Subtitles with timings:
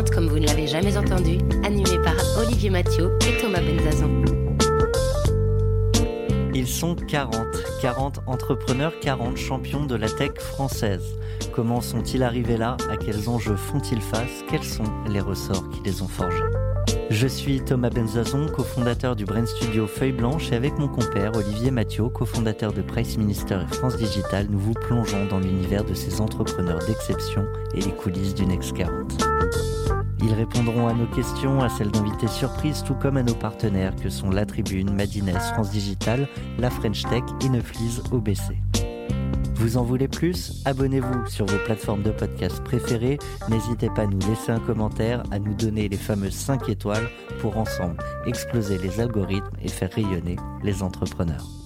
[0.00, 4.22] 40 comme vous ne l'avez jamais entendu, animé par Olivier Mathieu et Thomas Benzazon.
[6.54, 7.46] Ils sont 40,
[7.82, 11.04] 40 entrepreneurs, 40 champions de la tech française.
[11.52, 12.78] Comment sont-ils arrivés là?
[12.90, 14.42] À quels enjeux font-ils face?
[14.48, 16.44] Quels sont les ressorts qui les ont forgés?
[17.10, 21.70] Je suis Thomas Benzazon, cofondateur du Brain Studio Feuille Blanche et avec mon compère Olivier
[21.70, 26.22] Mathieu, cofondateur de Price Minister et France Digital, nous vous plongeons dans l'univers de ces
[26.22, 29.29] entrepreneurs d'exception et les coulisses du Next 40.
[30.22, 34.10] Ils répondront à nos questions, à celles d'invités surprises, tout comme à nos partenaires que
[34.10, 38.58] sont La Tribune, Madines, France Digital, La French Tech et Neuflise OBC.
[39.54, 40.62] Vous en voulez plus?
[40.64, 43.18] Abonnez-vous sur vos plateformes de podcast préférées.
[43.50, 47.08] N'hésitez pas à nous laisser un commentaire, à nous donner les fameuses 5 étoiles
[47.40, 51.59] pour ensemble exploser les algorithmes et faire rayonner les entrepreneurs.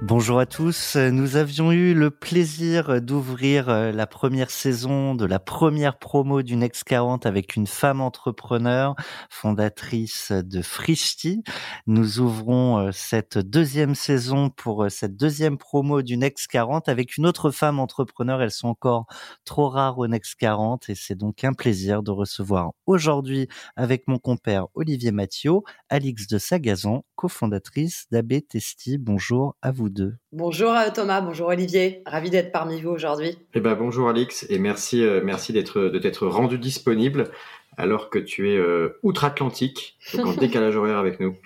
[0.00, 0.94] Bonjour à tous.
[0.94, 6.54] Nous avions eu le plaisir d'ouvrir euh, la première saison de la première promo du
[6.54, 8.94] Next 40 avec une femme entrepreneur,
[9.28, 11.42] fondatrice de Frishti.
[11.88, 17.16] Nous ouvrons euh, cette deuxième saison pour euh, cette deuxième promo du Next 40 avec
[17.16, 18.40] une autre femme entrepreneur.
[18.40, 19.06] Elles sont encore
[19.44, 24.18] trop rares au Next 40 et c'est donc un plaisir de recevoir aujourd'hui avec mon
[24.18, 25.54] compère Olivier Mathieu,
[25.88, 28.96] Alix de Sagazon, cofondatrice d'AB Testi.
[28.96, 30.14] Bonjour à vous deux.
[30.32, 33.38] Bonjour euh, Thomas, bonjour Olivier, ravi d'être parmi vous aujourd'hui.
[33.54, 37.30] Eh ben bonjour Alix et merci euh, merci d'être de t'être rendu disponible
[37.76, 41.36] alors que tu es euh, outre-Atlantique, donc en décalage horaire avec nous.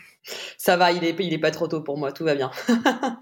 [0.57, 2.51] Ça va, il est il est pas trop tôt pour moi, tout va bien.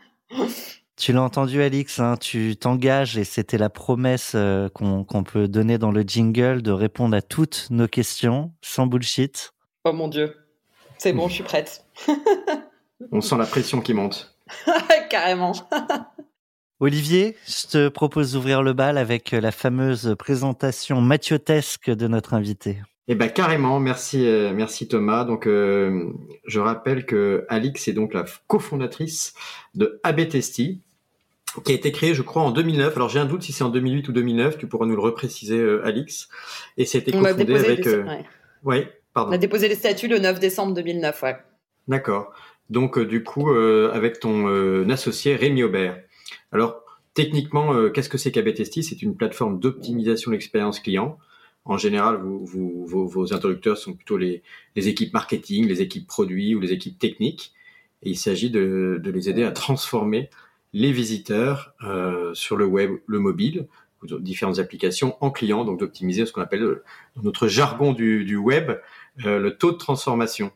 [0.96, 4.36] Tu l'as entendu, Alix, hein, tu t'engages et c'était la promesse
[4.74, 9.54] qu'on peut donner dans le jingle de répondre à toutes nos questions sans bullshit.
[9.86, 10.36] Oh mon dieu,
[10.98, 11.86] c'est bon, je suis prête.
[13.12, 14.34] On sent la pression qui monte.
[15.10, 15.52] Carrément.
[16.80, 22.78] Olivier, je te propose d'ouvrir le bal avec la fameuse présentation mathiotesque de notre invité.
[23.12, 25.24] Eh ben carrément, merci, euh, merci Thomas.
[25.24, 26.12] Donc euh,
[26.46, 29.34] je rappelle que Alix est donc la cofondatrice
[29.74, 30.80] de AB Testi,
[31.64, 32.96] qui a été créée, je crois, en 2009.
[32.96, 34.58] Alors j'ai un doute si c'est en 2008 ou 2009.
[34.58, 36.28] Tu pourras nous le repréciser, euh, Alix.
[36.76, 37.88] Et c'était cofondé avec.
[38.62, 39.32] Oui, pardon.
[39.32, 41.36] On a déposé les statuts le 9 décembre 2009, ouais.
[41.88, 42.32] D'accord.
[42.70, 46.00] Donc, euh, du coup, euh, avec ton euh, associé Rémi Aubert.
[46.52, 46.82] Alors,
[47.14, 51.18] techniquement, qu'est-ce que c'est qu'ABTST C'est une plateforme d'optimisation de l'expérience client.
[51.64, 54.42] En général, vos, vos, interlocuteurs sont plutôt les,
[54.76, 57.52] équipes marketing, les équipes produits ou les équipes techniques.
[58.02, 60.30] Et il s'agit de, de, les aider à transformer
[60.72, 61.74] les visiteurs
[62.32, 63.66] sur le web, le mobile,
[64.02, 66.80] ou différentes applications en clients, donc d'optimiser ce qu'on appelle
[67.16, 68.72] dans notre jargon du, web
[69.16, 70.52] le taux de transformation.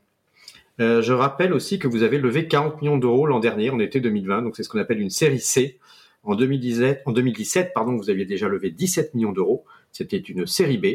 [0.80, 4.00] Euh, je rappelle aussi que vous avez levé 40 millions d'euros l'an dernier, en été
[4.00, 5.78] 2020, donc c'est ce qu'on appelle une série C.
[6.24, 9.64] En 2017, en 2017 pardon, vous aviez déjà levé 17 millions d'euros.
[9.92, 10.86] C'était une série B.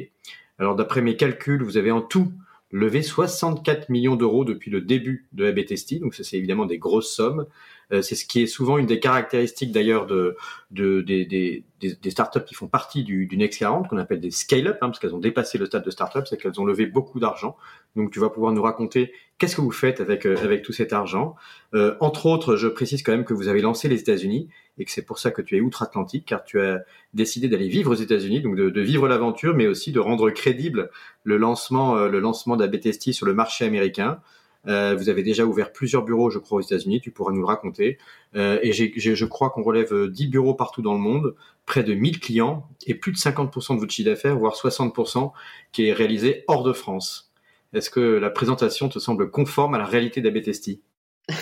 [0.57, 2.31] Alors d'après mes calculs, vous avez en tout
[2.71, 7.11] levé 64 millions d'euros depuis le début de ABTST, donc ça c'est évidemment des grosses
[7.11, 7.47] sommes.
[7.91, 10.37] Euh, c'est ce qui est souvent une des caractéristiques d'ailleurs de,
[10.69, 14.29] de, des, des, des, startups qui font partie du, du Next 40, qu'on appelle des
[14.29, 17.19] scale-up, hein, parce qu'elles ont dépassé le stade de startup, c'est qu'elles ont levé beaucoup
[17.19, 17.57] d'argent.
[17.95, 20.93] Donc tu vas pouvoir nous raconter qu'est-ce que vous faites avec, euh, avec tout cet
[20.93, 21.35] argent?
[21.73, 24.91] Euh, entre autres, je précise quand même que vous avez lancé les États-Unis et que
[24.91, 26.79] c'est pour ça que tu es outre-Atlantique, car tu as
[27.13, 30.89] décidé d'aller vivre aux États-Unis, donc de, de vivre l'aventure, mais aussi de rendre crédible
[31.23, 34.19] le lancement, euh, le lancement d'ABTST sur le marché américain.
[34.67, 37.01] Euh, vous avez déjà ouvert plusieurs bureaux, je crois, aux États-Unis.
[37.01, 37.97] Tu pourras nous le raconter.
[38.35, 41.35] Euh, et je crois qu'on relève 10 bureaux partout dans le monde,
[41.65, 45.31] près de 1000 clients et plus de 50% de votre chiffre d'affaires, voire 60%
[45.71, 47.28] qui est réalisé hors de France.
[47.73, 50.81] Est-ce que la présentation te semble conforme à la réalité d'Abetesti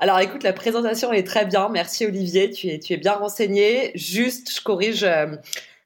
[0.00, 1.68] Alors écoute, la présentation est très bien.
[1.68, 3.92] Merci Olivier, tu es, tu es bien renseigné.
[3.94, 5.04] Juste, je corrige.
[5.04, 5.36] Euh,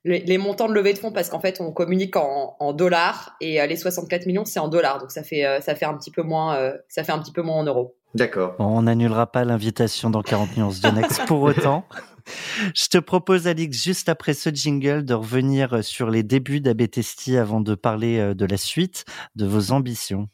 [0.06, 3.66] les, montants de levée de fonds parce qu'en fait on communique en, dollars et euh,
[3.66, 6.22] les 64 millions c'est en dollars donc ça fait euh, ça fait un petit peu
[6.22, 7.96] moins euh, ça fait un petit peu moins en euros.
[8.14, 8.54] D'accord.
[8.58, 11.84] on n'annulera pas l'invitation dans 40 nuances de Next pour autant.
[12.74, 17.60] Je te propose, Alix, juste après ce jingle, de revenir sur les débuts d'Abetesti avant
[17.60, 20.28] de parler de la suite, de vos ambitions.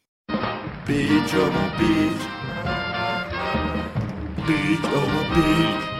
[0.86, 1.34] Beach,
[1.78, 2.22] beach.
[4.46, 5.92] Beach,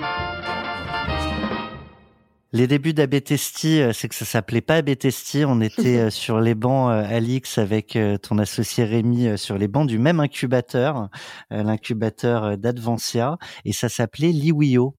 [2.54, 5.44] les débuts d'Abetesti, euh, c'est que ça s'appelait pas Abetesti.
[5.46, 9.88] On était euh, sur les bancs, euh, Alix, avec ton associé Rémi, sur les bancs
[9.88, 11.08] du même incubateur,
[11.50, 14.94] l'incubateur d'Advancia, et ça s'appelait Liwio.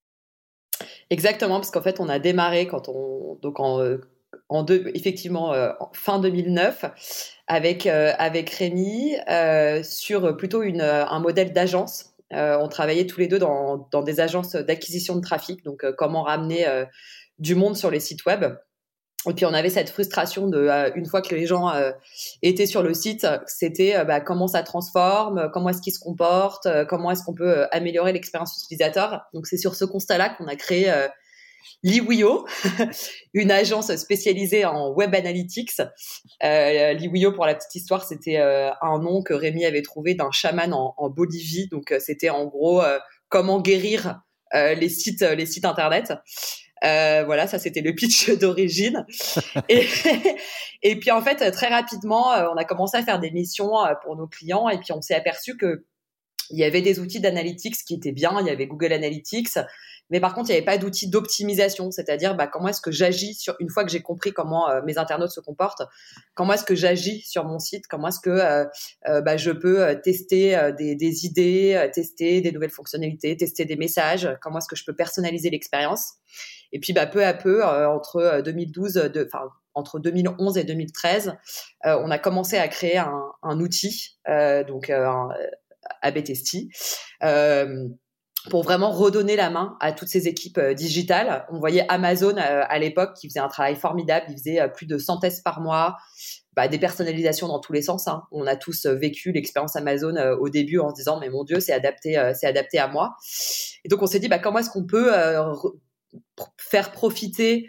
[1.10, 3.80] Exactement, parce qu'en fait, on a démarré quand on, donc en,
[4.50, 5.54] en deux, effectivement,
[5.94, 6.86] fin 2009,
[7.48, 9.16] avec avec Rémi
[9.84, 12.14] sur plutôt une, un modèle d'agence.
[12.32, 16.66] on travaillait tous les deux dans, dans des agences d'acquisition de trafic, donc comment ramener
[17.40, 18.46] du monde sur les sites web.
[19.30, 21.72] Et puis on avait cette frustration de une fois que les gens
[22.42, 27.12] étaient sur le site, c'était bah, comment ça transforme, comment est-ce qu'ils se comportent, comment
[27.12, 29.22] est-ce qu'on peut améliorer l'expérience utilisateur.
[29.34, 30.92] Donc c'est sur ce constat-là qu'on a créé
[31.84, 32.46] Liwio,
[33.34, 35.82] une agence spécialisée en web analytics.
[36.44, 40.32] Euh, Liwio, pour la petite histoire, c'était euh, un nom que Rémi avait trouvé d'un
[40.32, 41.68] chaman en, Bolivie.
[41.68, 43.00] Donc, euh, c'était en gros euh,
[43.30, 44.22] comment guérir
[44.54, 46.14] les sites, les sites internet.
[46.84, 49.06] Voilà, ça c'était le pitch d'origine.
[49.70, 53.72] et, puis en fait, très rapidement, on a commencé à faire des missions
[54.04, 55.86] pour nos clients et puis on s'est aperçu que
[56.50, 58.38] il y avait des outils d'analytics qui étaient bien.
[58.42, 59.58] Il y avait Google Analytics,
[60.10, 63.34] mais par contre, il n'y avait pas d'outils d'optimisation, c'est-à-dire bah, comment est-ce que j'agis
[63.34, 65.82] sur une fois que j'ai compris comment euh, mes internautes se comportent,
[66.36, 68.66] comment est-ce que j'agis sur mon site, comment est-ce que euh,
[69.08, 74.60] euh, bah, je peux tester des, idées, tester des nouvelles fonctionnalités, tester des messages, comment
[74.60, 76.14] est-ce que je peux personnaliser l'expérience?
[76.74, 81.36] Et puis bah, peu à peu, entre 2012, enfin entre 2011 et 2013,
[81.86, 84.20] on a commencé à créer un, outil,
[84.68, 85.30] donc un
[86.02, 86.70] AB Testy,
[88.50, 91.46] pour vraiment redonner la main à toutes ces équipes euh, digitales.
[91.50, 94.86] On voyait Amazon euh, à l'époque qui faisait un travail formidable, il faisait euh, plus
[94.86, 95.98] de 100 tests par mois,
[96.54, 98.08] bah, des personnalisations dans tous les sens.
[98.08, 98.24] Hein.
[98.32, 101.74] On a tous vécu l'expérience Amazon au début en se disant mais mon Dieu c'est
[101.74, 103.16] adapté, c'est adapté à moi.
[103.86, 105.12] Et donc on s'est dit bah, comment est-ce qu'on peut
[106.58, 107.68] faire profiter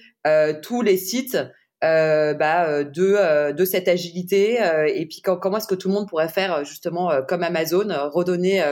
[0.62, 1.38] tous les sites
[1.82, 6.64] bah, de, de cette agilité et puis comment est-ce que tout le monde pourrait faire
[6.64, 8.62] justement comme Amazon, redonner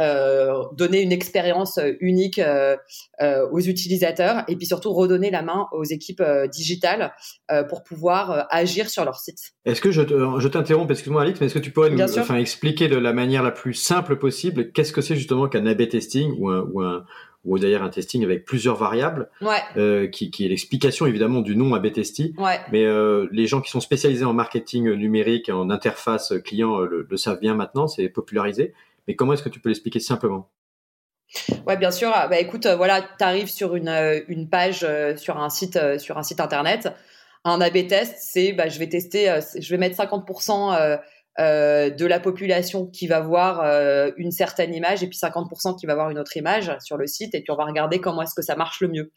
[0.00, 2.76] euh, donner une expérience euh, unique euh,
[3.50, 7.12] aux utilisateurs et puis surtout redonner la main aux équipes digitales
[7.68, 9.52] pour pouvoir agir sur leur site.
[9.64, 12.88] Est-ce que je, je t'interromps, excuse-moi Alix, mais est-ce que tu pourrais nous enfin, expliquer
[12.88, 16.48] de la manière la plus simple possible qu'est-ce que c'est justement qu'un A/B testing ou
[16.48, 17.04] un, ou un
[17.44, 20.10] ou d'ailleurs un testing avec plusieurs variables, ouais.
[20.10, 22.34] qui, qui, est l'explication évidemment du nom AB testing.
[22.38, 22.60] Ouais.
[22.70, 27.16] Mais euh, les gens qui sont spécialisés en marketing numérique, en interface client, le, le
[27.16, 28.72] savent bien maintenant, c'est popularisé.
[29.08, 30.50] Mais comment est-ce que tu peux l'expliquer simplement?
[31.66, 32.10] Ouais, bien sûr.
[32.10, 35.78] Bah, écoute, euh, voilà, tu arrives sur une, euh, une page euh, sur un site
[35.98, 36.88] sur un site internet.
[37.44, 40.98] Un A/B test, c'est bah, je vais tester, je vais mettre 50%
[41.38, 43.62] de la population qui va voir
[44.16, 47.34] une certaine image et puis 50% qui va voir une autre image sur le site
[47.34, 49.12] et puis on va regarder comment est-ce que ça marche le mieux.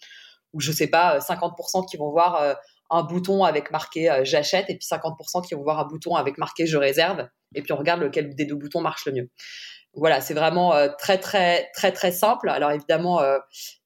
[0.54, 2.58] Ou je sais pas, 50% qui vont voir
[2.90, 6.66] un bouton avec marqué j'achète et puis 50% qui vont voir un bouton avec marqué
[6.68, 9.30] je réserve et puis on regarde lequel des deux boutons marche le mieux
[9.96, 12.50] voilà, c'est vraiment euh, très très très très simple.
[12.50, 13.38] Alors évidemment, euh,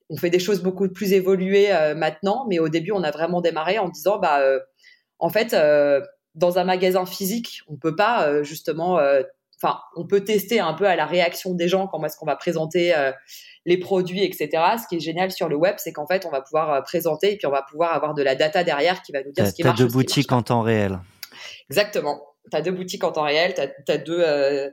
[0.10, 3.42] on fait des choses beaucoup plus évoluées euh, maintenant, mais au début, on a vraiment
[3.42, 4.42] démarré en disant, bah,
[5.20, 5.56] en fait,
[6.40, 9.00] dans un magasin physique, on peut pas justement,
[9.62, 12.36] enfin, on peut tester un peu à la réaction des gens comment est-ce qu'on va
[12.36, 12.94] présenter
[13.66, 14.50] les produits, etc.
[14.82, 17.38] Ce qui est génial sur le web, c'est qu'en fait, on va pouvoir présenter et
[17.38, 19.64] puis on va pouvoir avoir de la data derrière qui va nous dire ce qui
[19.64, 19.78] marche.
[19.78, 21.00] T'as deux boutiques en temps réel.
[21.70, 24.20] Exactement tu as deux boutiques en temps réel, tu as, deux...
[24.20, 24.70] Euh,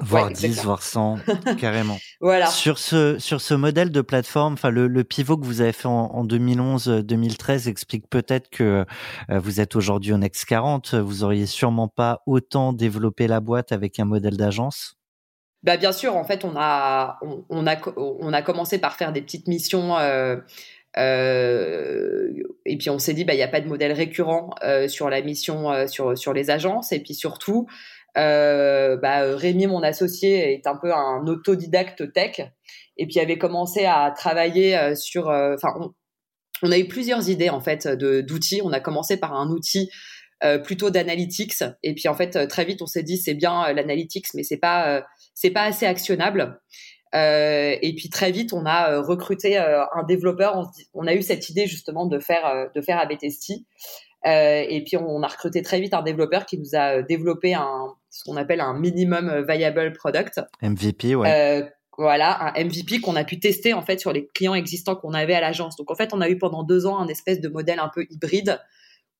[0.00, 1.18] voire 10, voire 100,
[1.58, 1.98] carrément.
[2.20, 2.46] Voilà.
[2.46, 5.88] Sur ce, sur ce modèle de plateforme, enfin le, le, pivot que vous avez fait
[5.88, 8.84] en, en 2011-2013 explique peut-être que
[9.30, 10.94] euh, vous êtes aujourd'hui au Next 40.
[10.94, 14.98] Vous auriez sûrement pas autant développé la boîte avec un modèle d'agence?
[15.64, 17.18] Bah bien sûr, en fait, on a,
[17.50, 20.36] on, a, on a commencé par faire des petites missions euh,
[20.98, 22.30] euh,
[22.64, 25.08] et puis on s'est dit, bah, il n'y a pas de modèle récurrent euh, sur
[25.08, 26.92] la mission, euh, sur, sur les agences.
[26.92, 27.66] Et puis surtout,
[28.14, 32.40] bah, Rémi, mon associé, est un peu un autodidacte tech.
[32.96, 35.28] Et puis avait commencé à travailler sur.
[35.28, 35.94] Enfin, on,
[36.64, 38.60] on, a eu plusieurs idées en fait d'outils.
[38.64, 39.88] On a commencé par un outil
[40.64, 41.62] plutôt d'analytics.
[41.84, 45.06] Et puis en fait, très vite, on s'est dit c'est bien l'analytics, mais c'est pas
[45.32, 46.58] c'est pas assez actionnable.
[47.14, 50.56] Euh, et puis très vite, on a euh, recruté euh, un développeur.
[50.56, 53.66] On, on, a eu cette idée justement de faire de faire AB Testy.
[54.24, 58.24] et puis on, a recruté très vite un développeur qui nous a développé un ce
[58.24, 60.40] qu'on appelle un minimum viable product.
[60.62, 61.70] MVP, ouais.
[61.96, 65.34] voilà, un MVP qu'on a pu tester en fait sur les clients existants qu'on avait
[65.34, 65.76] à l'agence.
[65.76, 68.06] Donc en fait, on a eu pendant deux ans un espèce de modèle un peu
[68.10, 68.60] hybride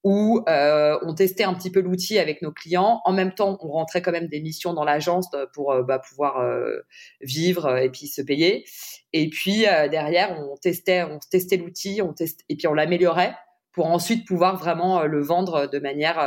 [0.05, 3.00] où euh, on testait un petit peu l'outil avec nos clients.
[3.05, 6.38] En même temps, on rentrait quand même des missions dans l'agence pour euh, bah, pouvoir
[6.38, 6.81] euh,
[7.21, 8.64] vivre et puis se payer.
[9.12, 13.35] Et puis derrière, on testait, on testait l'outil, on testait, et puis on l'améliorait
[13.73, 16.19] pour ensuite pouvoir vraiment le vendre de manière,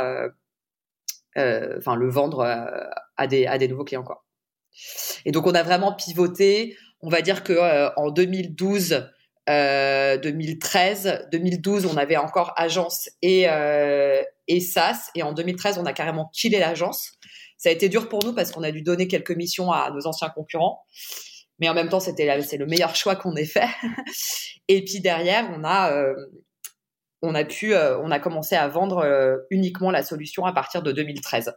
[1.36, 2.40] enfin le vendre
[3.16, 4.24] à des à des nouveaux clients quoi.
[5.24, 6.76] Et donc on a vraiment pivoté.
[7.02, 9.08] On va dire que en 2012
[9.48, 15.10] 2013, euh, 2012, on avait encore agence et, euh, et SaaS.
[15.14, 17.12] Et en 2013, on a carrément killé l'agence.
[17.56, 20.06] Ça a été dur pour nous parce qu'on a dû donner quelques missions à nos
[20.06, 20.84] anciens concurrents.
[21.58, 23.68] Mais en même temps, c'était c'est le meilleur choix qu'on ait fait.
[24.68, 26.14] et puis derrière, on a, euh,
[27.22, 31.52] on a pu, on a commencé à vendre uniquement la solution à partir de 2013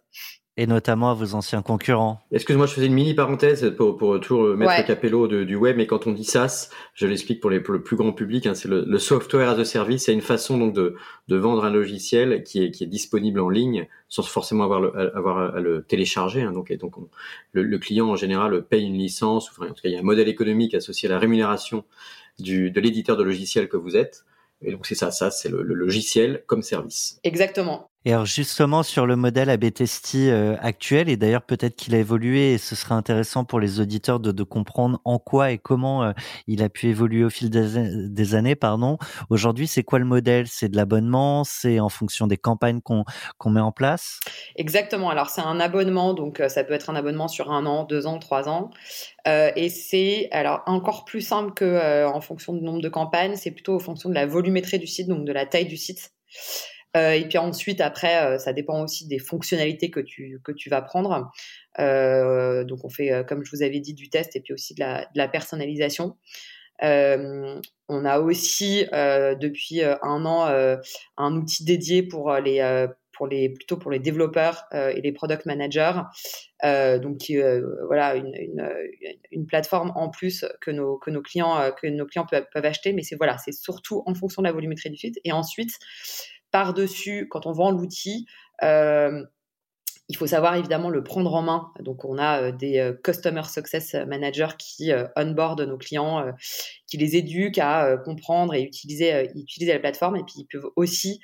[0.57, 2.21] et notamment à vos anciens concurrents.
[2.31, 6.07] Excuse-moi, je faisais une mini parenthèse pour, pour toujours mettre capello du web, mais quand
[6.07, 8.97] on dit SaaS, je l'explique pour, les, pour le plus grand public, hein, c'est le,
[8.97, 10.95] software as a service, c'est une façon donc de,
[11.27, 15.17] de vendre un logiciel qui est, qui est disponible en ligne sans forcément avoir, le,
[15.17, 16.41] avoir à le télécharger.
[16.41, 16.93] Hein, donc, et donc
[17.51, 20.29] le, client en général paye une licence, en tout cas il y a un modèle
[20.29, 21.83] économique associé à la rémunération
[22.39, 24.23] du, de l'éditeur de logiciel que vous êtes.
[24.65, 27.19] Et donc c'est ça, ça c'est le, logiciel comme service.
[27.23, 27.89] Exactement.
[28.05, 31.97] Et alors justement sur le modèle AB Testi euh, actuel, et d'ailleurs peut-être qu'il a
[31.97, 36.03] évolué, et ce serait intéressant pour les auditeurs de, de comprendre en quoi et comment
[36.03, 36.11] euh,
[36.45, 38.55] il a pu évoluer au fil des, des années.
[38.55, 38.99] Pardon.
[39.31, 40.45] Aujourd'hui, c'est quoi le modèle?
[40.47, 41.43] C'est de l'abonnement?
[41.43, 43.05] C'est en fonction des campagnes qu'on
[43.39, 44.19] qu'on met en place?
[44.55, 45.09] Exactement.
[45.09, 48.05] Alors c'est un abonnement, donc euh, ça peut être un abonnement sur un an, deux
[48.05, 48.69] ans, trois ans.
[49.27, 53.49] Euh, et c'est alors encore plus simple que en fonction du nombre de campagnes, c'est
[53.49, 56.11] plutôt en fonction de la volumétrie du site, donc de la taille du site.
[56.95, 60.69] Euh, et puis ensuite, après, euh, ça dépend aussi des fonctionnalités que tu, que tu
[60.69, 61.31] vas prendre.
[61.79, 64.81] Euh, donc on fait, comme je vous avais dit, du test et puis aussi de
[64.81, 66.17] la, personnalisation.
[66.81, 70.77] on a aussi depuis un an
[71.17, 76.01] un outil dédié pour les pour les plutôt pour les développeurs et les product managers
[76.63, 77.31] donc
[77.87, 78.33] voilà une,
[79.31, 83.03] une, plateforme en plus que nos que nos clients que nos clients peuvent, acheter mais
[83.03, 85.71] c'est voilà c'est surtout en fonction de la volumétrie du site et ensuite
[86.55, 88.27] par-dessus, quand on vend l'outil,
[88.63, 89.25] euh,
[90.07, 91.69] il faut savoir évidemment le prendre en main.
[91.81, 96.33] Donc, on a euh, des euh, Customer Success Managers qui onboard nos clients,
[96.87, 100.15] qui les éduquent à comprendre et utiliser, utiliser la plateforme.
[100.15, 101.19] Et puis, ils peuvent aussi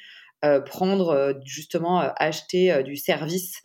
[0.65, 3.61] prendre, justement, acheter du service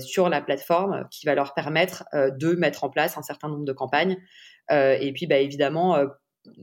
[0.00, 3.72] sur la plateforme qui va leur permettre de mettre en place un certain nombre de
[3.72, 4.16] campagnes.
[4.72, 6.04] et puis, bah, évidemment,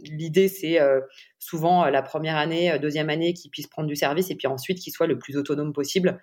[0.04, 1.02] l'idée, c'est euh,
[1.40, 4.48] souvent euh, la première année, euh, deuxième année, qu'ils puissent prendre du service et puis
[4.48, 6.20] ensuite qu'ils soient le plus autonomes possible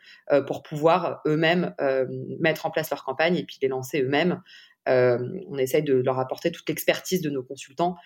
[0.46, 1.74] pour pouvoir eux-mêmes
[2.40, 4.42] mettre en place leur campagne et puis les lancer eux-mêmes.
[4.86, 7.96] on essaye de leur apporter toute l'expertise de nos consultants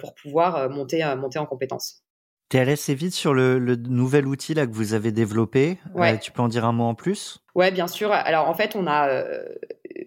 [0.00, 2.05] pour pouvoir monter, monter en compétences.
[2.48, 5.78] Tu es allé assez vite sur le, nouvel outil là que vous avez développé.
[6.20, 7.42] tu peux en dire un mot en plus?
[7.54, 8.12] Ouais, bien sûr.
[8.12, 9.24] Alors en fait, on a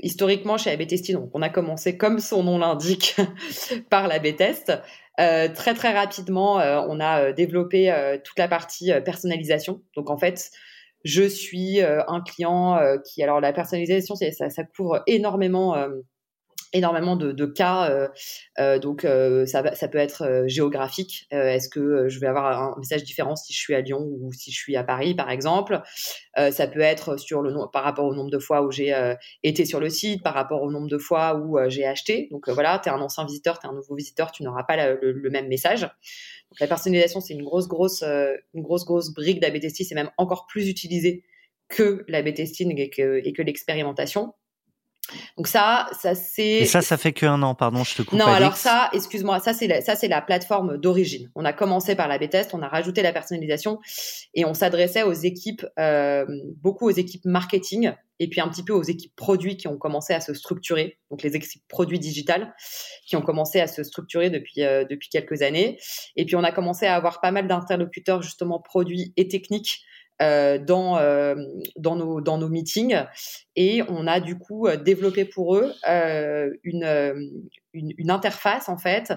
[0.02, 3.16] historiquement chez AB Testing, donc on a commencé comme son nom l'indique
[3.90, 4.72] par l'AB Test.
[5.20, 7.94] Euh, très très rapidement, euh, on a euh, développé
[8.24, 9.82] toute la partie personnalisation.
[9.96, 10.52] Donc en fait,
[11.04, 15.76] je suis un client qui, alors la personnalisation, ça, ça couvre énormément
[16.74, 17.90] énormément de, de cas.
[17.90, 18.08] Euh,
[18.60, 21.28] euh, donc, euh, ça, ça peut être géographique.
[21.32, 24.52] Est-ce que je vais avoir un message différent si je suis à Lyon ou si
[24.52, 25.82] je suis à Paris, par exemple?
[26.36, 28.96] Ça peut être sur le par rapport au nombre de fois où j'ai
[29.44, 32.30] été sur le site, par rapport au nombre de fois où j'ai acheté.
[32.32, 34.78] Donc voilà, tu es un ancien visiteur, tu es un nouveau visiteur, tu n'auras pas
[34.94, 35.82] le, même message.
[35.82, 39.86] Donc la personnalisation, c'est une grosse, grosse, une grosse, grosse brique d'AB testing.
[39.86, 41.24] C'est même encore plus utilisé
[41.68, 44.34] que l'AB testing et que, et que l'expérimentation.
[45.38, 46.44] Donc ça, ça c'est.
[46.44, 48.18] Et ça, ça fait qu'un an, pardon, je te coupe.
[48.18, 51.30] Non, alors ça, excuse-moi, ça c'est la, ça c'est la plateforme d'origine.
[51.36, 53.80] On a commencé par la B-test, on a rajouté la personnalisation
[54.34, 56.26] et on s'adressait aux équipes, euh,
[56.62, 60.14] beaucoup aux équipes marketing et puis un petit peu aux équipes produits qui ont commencé
[60.14, 61.00] à se structurer.
[61.10, 62.54] Donc les équipes produits digitales
[63.06, 65.80] qui ont commencé à se structurer depuis euh, depuis quelques années.
[66.16, 69.82] Et puis on a commencé à avoir pas mal d'interlocuteurs justement produits et techniques
[70.20, 71.36] dans, euh,
[71.78, 72.98] dans, nos, meetings.
[73.56, 75.74] Et on a du coup euh, développé pour eux
[76.64, 79.14] une, interface, en fait,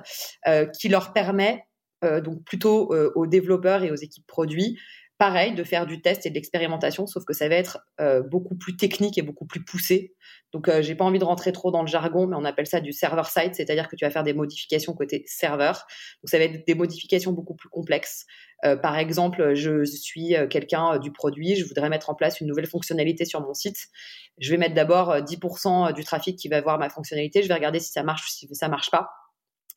[0.78, 1.64] qui leur permet,
[2.02, 4.78] donc plutôt aux développeurs et aux équipes produits,
[5.19, 7.78] pareil, de faire du test et de l'expérimentation, sauf que ça va être
[8.31, 10.14] beaucoup plus technique et beaucoup plus poussé.
[10.52, 12.81] Donc, euh, j'ai pas envie de rentrer trop dans le jargon, mais on appelle ça
[12.81, 15.87] du server side, c'est-à-dire que tu vas faire des modifications côté serveur.
[16.23, 18.26] Donc, ça va être des modifications beaucoup plus complexes.
[18.64, 22.66] Euh, par exemple, je suis quelqu'un du produit, je voudrais mettre en place une nouvelle
[22.66, 23.88] fonctionnalité sur mon site.
[24.38, 27.42] Je vais mettre d'abord 10% du trafic qui va voir ma fonctionnalité.
[27.42, 29.11] Je vais regarder si ça marche ou si ça marche pas.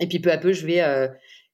[0.02, 1.10] Et puis peu à peu, je vais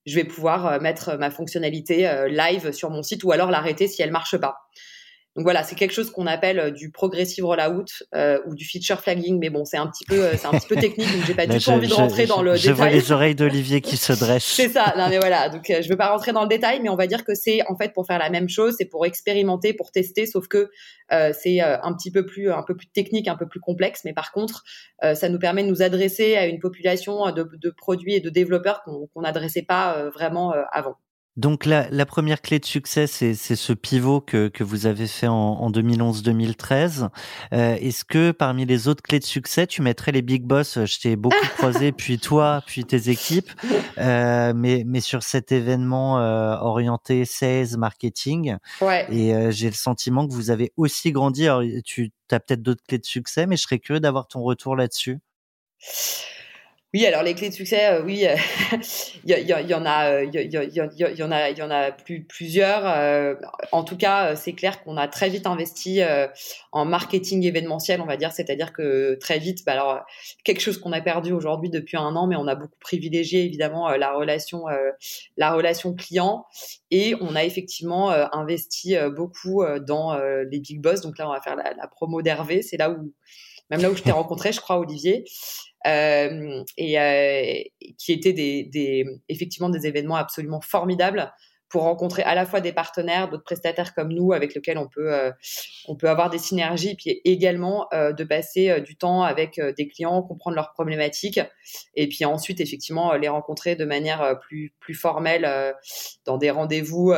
[0.06, 3.88] je vais pouvoir euh, mettre ma fonctionnalité euh, live sur mon site ou alors l'arrêter
[3.88, 4.58] si elle marche pas.
[5.38, 9.00] Donc voilà, c'est quelque chose qu'on appelle euh, du progressive rollout euh, ou du feature
[9.00, 11.34] flagging, mais bon, c'est un petit peu, euh, c'est un petit peu technique, donc j'ai
[11.34, 12.74] pas du tout envie de rentrer dans le je détail.
[12.74, 14.44] Je vois les oreilles d'Olivier qui se dressent.
[14.44, 16.98] c'est ça, non mais voilà, donc je veux pas rentrer dans le détail, mais on
[16.98, 19.92] va dire que c'est en fait pour faire la même chose, c'est pour expérimenter, pour
[19.92, 20.70] tester, sauf que
[21.14, 24.14] euh, c'est un petit peu plus, un peu plus technique, un peu plus complexe, mais
[24.14, 24.64] par contre,
[25.02, 28.84] ça nous permet de nous adresser à une population de, de produits et de développeurs
[28.84, 30.98] qu'on qu'on n'adressait pas vraiment avant.
[31.38, 35.28] Donc la, la, première clé de succès, c'est ce pivot que, que, vous avez fait
[35.28, 37.08] en, en 2011-2013.
[37.54, 40.84] Euh, Est-ce que parmi les autres clés de succès, tu mettrais les big boss?
[40.84, 43.50] Je t'ai beaucoup croisé, puis toi, puis tes équipes,
[43.98, 48.58] euh, mais, mais sur cet événement euh, orienté sales, marketing.
[48.82, 49.08] Ouais.
[49.10, 51.48] Et euh, j'ai le sentiment que vous avez aussi grandi.
[51.48, 54.76] Alors, tu as peut-être d'autres clés de succès, mais je serais curieux d'avoir ton retour
[54.76, 55.20] là-dessus.
[56.94, 58.26] Oui, alors les clés de succès, euh, oui,
[59.24, 61.92] il y, y, y, en a, il y, y, en a, il y en a
[61.94, 62.86] plus, plusieurs.
[62.86, 63.36] Euh,
[63.72, 66.28] en tout cas, c'est clair qu'on a très vite investi euh,
[66.74, 70.02] en marketing événementiel, on va dire, c'est-à-dire que très vite, bah, alors
[70.44, 73.90] quelque chose qu'on a perdu aujourd'hui depuis un an, mais on a beaucoup privilégié évidemment
[73.92, 74.66] la relation,
[75.38, 76.46] la relation client,
[76.90, 81.00] et on a effectivement investi beaucoup dans les big boss.
[81.02, 83.14] Donc là, on va faire la, la promo d'Hervé, c'est là où
[83.70, 85.24] même là où je t'ai rencontré, je crois, Olivier
[85.88, 87.62] euh, et euh,
[87.98, 91.32] qui étaient des, effectivement des événements absolument formidables
[91.70, 95.14] pour rencontrer à la fois des partenaires, d'autres prestataires comme nous avec lesquels on peut
[95.14, 95.32] euh,
[95.88, 100.56] on peut avoir des synergies, puis également de passer du temps avec des clients, comprendre
[100.56, 101.40] leurs problématiques,
[101.96, 105.74] et puis ensuite effectivement les rencontrer de manière plus plus formelle
[106.26, 107.14] dans des rendez-vous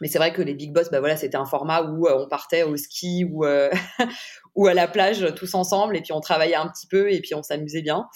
[0.00, 2.64] mais c'est vrai que les big boss, bah voilà, c'était un format où on partait
[2.64, 3.44] au ski ou
[4.54, 7.34] ou à la plage tous ensemble, et puis on travaillait un petit peu, et puis
[7.34, 8.06] on s'amusait bien.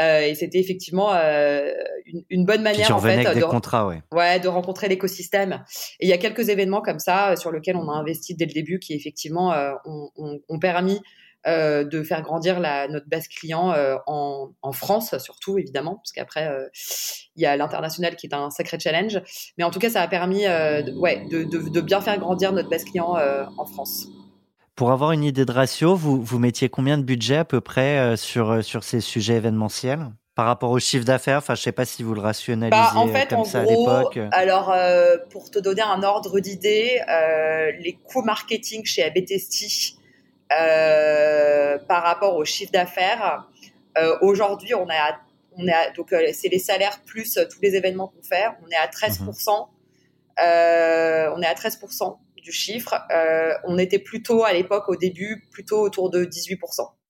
[0.00, 1.70] Euh, et c'était effectivement euh,
[2.04, 4.02] une, une, bonne manière en fait de, contrats, ouais.
[4.12, 5.64] ouais, de rencontrer l'écosystème.
[6.00, 8.52] Et il y a quelques événements comme ça sur lesquels on a investi dès le
[8.52, 9.54] début, qui effectivement
[9.84, 11.00] ont, ont, ont permis
[11.46, 16.10] euh, de faire grandir la, notre base client euh, en, en, France, surtout évidemment, parce
[16.10, 16.66] qu'après euh,
[17.36, 19.20] il y a l'international qui est un sacré challenge.
[19.56, 22.52] Mais en tout cas, ça a permis de, ouais, de, de, de, bien faire grandir
[22.52, 23.16] notre base client
[23.56, 24.08] en France.
[24.78, 28.16] Pour avoir une idée de ratio, vous, vous mettiez combien de budget à peu près
[28.16, 30.06] sur, sur ces sujets événementiels
[30.36, 31.38] par rapport au chiffre d'affaires?
[31.38, 33.90] Enfin, je sais pas si vous le rationalisez bah, en fait, comme en ça gros,
[33.90, 34.20] à l'époque.
[34.30, 39.98] Alors, euh, pour te donner un ordre d'idée, euh, les coûts marketing chez ABTST
[40.52, 43.48] euh, par rapport au chiffre d'affaires.
[43.98, 45.18] Euh, aujourd'hui, on est à,
[45.56, 48.46] on est à, donc euh, c'est les salaires plus tous les événements qu'on fait.
[48.64, 49.28] On est à 13 mhm.
[50.38, 51.80] on est à 13
[52.42, 52.94] du chiffre.
[53.64, 56.58] on était plutôt à l'époque, au début, plutôt autour de 18%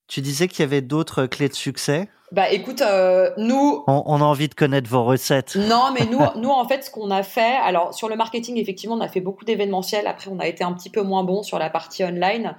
[0.09, 2.09] tu disais qu'il y avait d'autres clés de succès?
[2.33, 5.57] Bah écoute, euh, nous, on, on, a envie de connaître vos recettes.
[5.57, 8.97] Non, mais nous, nous en fait, ce qu'on a fait, alors sur le marketing, effectivement,
[8.97, 10.07] on a fait beaucoup d'événementiels.
[10.07, 12.57] Après, on a été un petit peu moins bon sur la partie online.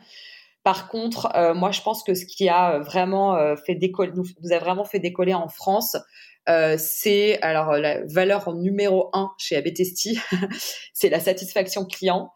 [0.63, 4.25] Par contre, euh, moi, je pense que ce qui a vraiment euh, fait décoller, nous,
[4.43, 5.97] nous, a vraiment fait décoller en France,
[6.47, 10.19] euh, c'est alors la valeur numéro un chez Abetesti,
[10.93, 12.31] c'est la satisfaction client.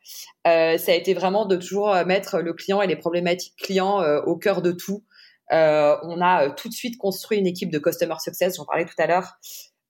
[0.47, 4.21] Euh, ça a été vraiment de toujours mettre le client et les problématiques clients euh,
[4.21, 5.03] au cœur de tout.
[5.49, 9.07] on a tout de suite construit une équipe de customer success, j'en parlais tout à
[9.07, 9.37] l'heure,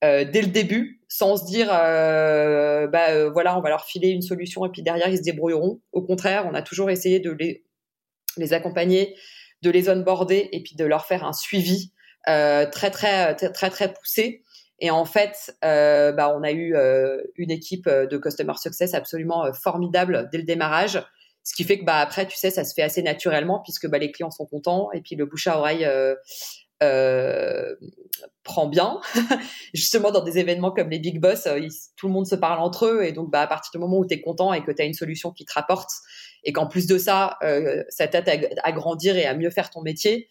[0.02, 4.70] dès le début, sans se dire, bah voilà, on va leur filer une solution et
[4.70, 5.82] puis derrière ils se débrouilleront.
[5.94, 7.64] Au contraire, on a toujours essayé de les
[8.38, 9.16] les accompagner,
[9.62, 13.70] de les onboarder et puis de leur faire un suivi euh, très très très très
[13.70, 14.44] très poussé.
[14.80, 19.46] Et en fait, euh, bah, on a eu euh, une équipe de customer success absolument
[19.46, 21.02] euh, formidable dès le démarrage,
[21.44, 23.98] ce qui fait que bah après, tu sais, ça se fait assez naturellement puisque bah,
[23.98, 26.16] les clients sont contents et puis le bouche à oreille euh,
[26.84, 27.76] euh,
[28.44, 29.00] prend bien.
[29.74, 31.60] Justement, dans des événements comme les Big Boss, euh,
[31.96, 33.04] tout le monde se parle entre eux.
[33.04, 34.86] Et donc, bah, à partir du moment où tu es content et que tu as
[34.86, 35.92] une solution qui te rapporte,
[36.44, 39.82] et qu'en plus de ça, euh, ça t'aide à, grandir et à mieux faire ton
[39.82, 40.28] métier,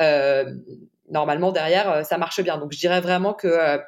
[0.00, 0.54] euh,
[1.10, 2.58] normalement, derrière, euh, ça marche bien.
[2.58, 3.78] Donc, je dirais vraiment que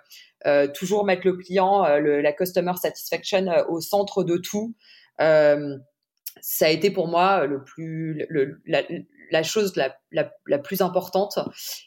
[0.72, 4.74] toujours mettre le client, le, la customer satisfaction au centre de tout,
[5.18, 8.82] ça a été pour moi le plus, le, la,
[9.30, 11.38] la chose la, la, la, plus importante.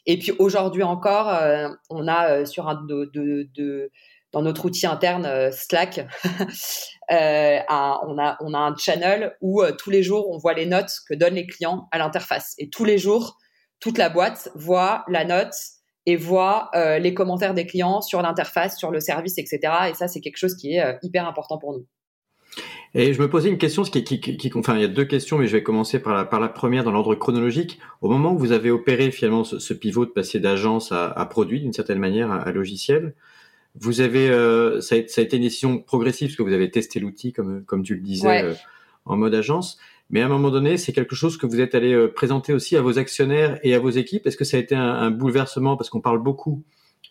[0.06, 3.90] Et puis aujourd'hui encore, euh, on a euh, sur un de, de, de,
[4.32, 6.06] dans notre outil interne euh, Slack,
[7.10, 10.92] un, on a on a un channel où tous les jours on voit les notes
[11.08, 12.54] que donnent les clients à l'interface.
[12.58, 13.38] Et tous les jours,
[13.82, 15.54] toute la boîte voit la note
[16.06, 19.60] et voit les commentaires des clients sur l'interface, sur le service, etc.
[19.90, 21.86] Et ça, c'est quelque chose qui est hyper important pour nous.
[22.94, 25.38] Et je me posais une question, qui, qui, qui, enfin, il y a deux questions,
[25.38, 27.78] mais je vais commencer par la, par la première dans l'ordre chronologique.
[28.02, 31.24] Au moment où vous avez opéré finalement ce, ce pivot de passer d'agence à, à,
[31.24, 33.14] produit, d'une certaine manière, à, à, logiciel,
[33.80, 36.70] vous avez, euh, ça, a, ça, a, été une décision progressive parce que vous avez
[36.70, 38.42] testé l'outil, comme, comme tu le disais, ouais.
[38.44, 38.54] euh,
[39.06, 39.78] en mode agence.
[40.12, 42.76] Mais à un moment donné, c'est quelque chose que vous êtes allé euh, présenter aussi
[42.76, 44.26] à vos actionnaires et à vos équipes.
[44.26, 45.76] Est-ce que ça a été un, bouleversement?
[45.76, 46.62] Parce qu'on parle beaucoup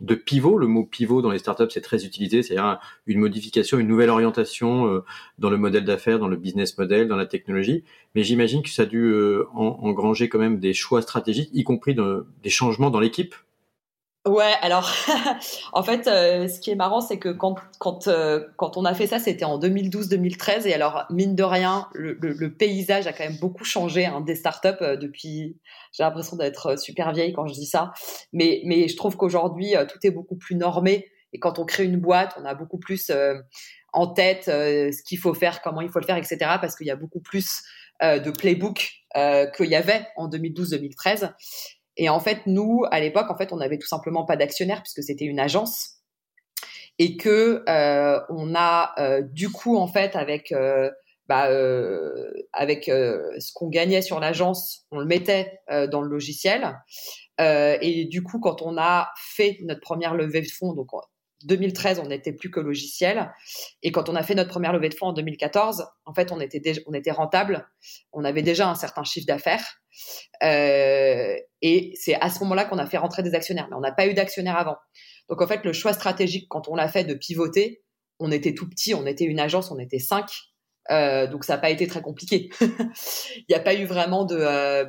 [0.01, 0.59] de pivot.
[0.59, 4.85] Le mot pivot dans les startups, c'est très utilisé, c'est-à-dire une modification, une nouvelle orientation
[4.85, 5.03] euh,
[5.39, 7.83] dans le modèle d'affaires, dans le business model, dans la technologie.
[8.13, 11.95] Mais j'imagine que ça a dû euh, engranger quand même des choix stratégiques, y compris
[11.95, 13.33] de, des changements dans l'équipe.
[14.27, 14.87] Ouais, alors
[15.73, 18.93] en fait, euh, ce qui est marrant, c'est que quand quand euh, quand on a
[18.93, 23.23] fait ça, c'était en 2012-2013, et alors mine de rien, le, le, paysage a quand
[23.23, 25.57] même beaucoup changé hein, des startups euh, depuis.
[25.91, 27.93] J'ai l'impression d'être super vieille quand je dis ça,
[28.31, 31.97] mais mais je trouve qu'aujourd'hui tout est beaucoup plus normé, et quand on crée une
[31.99, 33.11] boîte, on a beaucoup plus
[33.91, 36.37] en tête ce qu'il faut faire, comment il faut le faire, etc.
[36.61, 37.63] Parce qu'il y a beaucoup plus
[38.01, 41.31] de playbook qu'il y avait en 2012-2013.
[42.01, 45.03] Et en fait, nous, à l'époque, en fait, on n'avait tout simplement pas d'actionnaire puisque
[45.03, 46.01] c'était une agence
[46.97, 50.89] et que euh, on a euh, du coup en fait avec euh,
[51.27, 51.47] bah,
[52.53, 56.75] avec ce qu'on gagnait sur l'agence, on le mettait dans le logiciel.
[57.39, 60.89] et du coup, quand on a fait notre première levée de fonds, donc
[61.45, 63.31] 2013, on n'était plus que logiciel.
[63.83, 66.39] Et quand on a fait notre première levée de fonds en 2014, en fait, on
[66.39, 67.67] était, on était rentable.
[68.13, 69.81] On avait déjà un certain chiffre d'affaires.
[70.43, 73.67] Euh, et c'est à ce moment-là qu'on a fait rentrer des actionnaires.
[73.69, 74.77] Mais on n'a pas eu d'actionnaires avant.
[75.29, 77.83] Donc, en fait, le choix stratégique, quand on l'a fait de pivoter,
[78.19, 80.29] on était tout petit, on était une agence, on était cinq.
[80.89, 82.49] Euh, donc, ça n'a pas été très compliqué.
[82.61, 84.37] Il n'y a pas eu vraiment de.
[84.37, 84.85] Euh,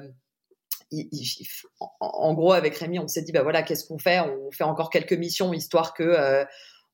[2.00, 4.20] en gros, avec Rémi, on s'est dit, bah voilà, qu'est-ce qu'on fait?
[4.20, 6.44] On fait encore quelques missions histoire que euh,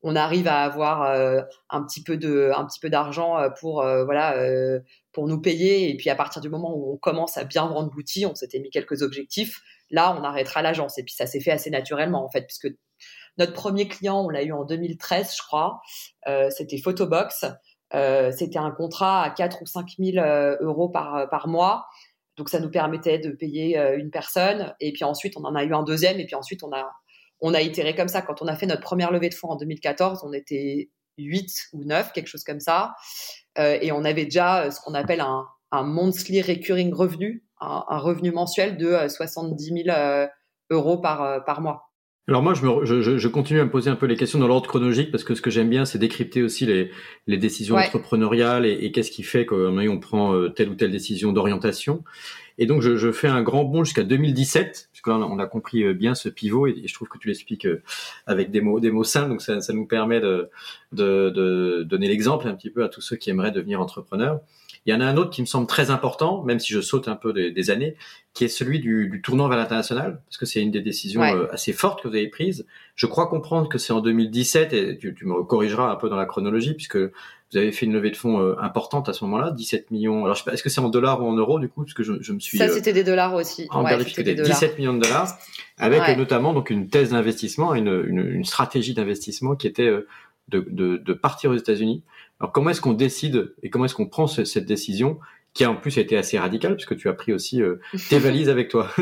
[0.01, 3.83] on arrive à avoir euh, un petit peu de, un petit peu d'argent euh, pour
[3.83, 4.35] voilà,
[5.11, 5.89] pour nous payer.
[5.89, 8.59] Et puis à partir du moment où on commence à bien vendre l'outil, on s'était
[8.59, 9.61] mis quelques objectifs.
[9.91, 10.97] Là, on arrêtera l'agence.
[10.97, 12.69] Et puis ça s'est fait assez naturellement en fait, puisque
[13.37, 15.81] notre premier client, on l'a eu en 2013, je crois.
[16.49, 17.45] C'était Photobox.
[17.91, 20.25] C'était un contrat à 4 ou 5 000
[20.61, 21.87] euros par, par mois.
[22.39, 25.63] Donc ça nous permettait de payer euh, une personne et puis ensuite on en a
[25.65, 26.89] eu un deuxième et puis ensuite on a
[27.41, 28.21] on a itéré comme ça.
[28.21, 31.83] Quand on a fait notre première levée de fonds en 2014, on était 8 ou
[31.83, 32.95] 9, quelque chose comme ça.
[33.57, 35.45] Euh, et on avait déjà euh, ce qu'on appelle un,
[35.83, 39.97] monthly recurring revenu, un, un revenu mensuel de 70 000
[40.69, 41.88] euros par, par mois.
[42.29, 44.47] Alors moi, je, me, je, je, continue à me poser un peu les questions dans
[44.47, 46.91] l'ordre chronologique parce que ce que j'aime bien, c'est décrypter aussi les,
[47.25, 51.31] les décisions entrepreneuriales et, et qu'est-ce qui fait qu'on prend euh, telle ou telle décision
[51.31, 52.03] d'orientation.
[52.59, 55.83] Et donc, je, je, fais un grand bond jusqu'à 2017, puisque là, on a compris
[55.83, 57.81] euh, bien ce pivot et, je trouve que tu l'expliques euh,
[58.27, 59.29] avec des mots, des mots simples.
[59.29, 60.51] Donc, ça, ça nous permet de,
[60.91, 64.41] de, de donner l'exemple un petit peu à tous ceux qui aimeraient devenir entrepreneurs.
[64.85, 67.07] Il y en a un autre qui me semble très important, même si je saute
[67.07, 67.95] un peu des, années,
[68.33, 71.47] qui est celui du, du tournant vers l'international, parce que c'est une des décisions euh,
[71.51, 72.65] assez fortes que vous avez prises.
[72.95, 76.25] Je crois comprendre que c'est en 2017, et tu, me corrigeras un peu dans la
[76.25, 79.91] chronologie, puisque vous avez fait une levée de fonds euh, importante à ce moment-là, 17
[79.91, 80.23] millions.
[80.23, 81.93] Alors, je sais pas, est-ce que c'est en dollars ou en euros, du coup, parce
[81.93, 82.57] que je, je me suis...
[82.57, 83.67] Ça, euh, c'était des dollars aussi.
[83.71, 85.37] En ouais, des 17 millions de dollars,
[85.77, 89.91] avec notamment donc une thèse d'investissement, une, une, une stratégie d'investissement qui était
[90.49, 92.03] de, de, de partir aux États-Unis.
[92.39, 95.19] Alors comment est-ce qu'on décide et comment est-ce qu'on prend cette décision
[95.53, 98.49] qui a en plus été assez radicale puisque tu as pris aussi euh, tes valises
[98.49, 98.89] avec toi?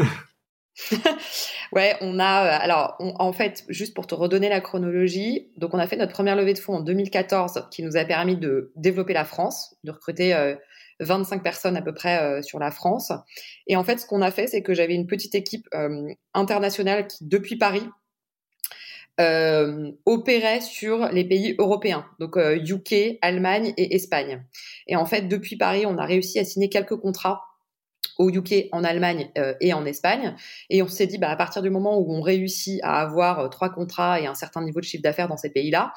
[1.73, 5.79] Ouais, on a euh, alors en fait juste pour te redonner la chronologie, donc on
[5.79, 9.11] a fait notre première levée de fonds en 2014 qui nous a permis de développer
[9.11, 10.33] la France, de recruter
[11.01, 13.11] 25 euh, personnes à peu près sur la France.
[13.65, 15.67] Et en fait, ce qu'on a fait, c'est que j'avais une petite équipe
[16.33, 17.83] internationale qui depuis Paris
[19.19, 19.91] euh,
[20.61, 24.43] sur les pays européens, donc UK, euh, Allemagne et Espagne.
[24.87, 27.43] Et en fait, depuis Paris, on a réussi à signer quelques contrats
[28.17, 30.35] au UK, en Allemagne euh, et en Espagne.
[30.69, 33.69] Et on s'est dit, bah, à partir du moment où on réussit à avoir trois
[33.69, 35.93] contrats et un certain niveau de chiffre d'affaires dans ces pays-là,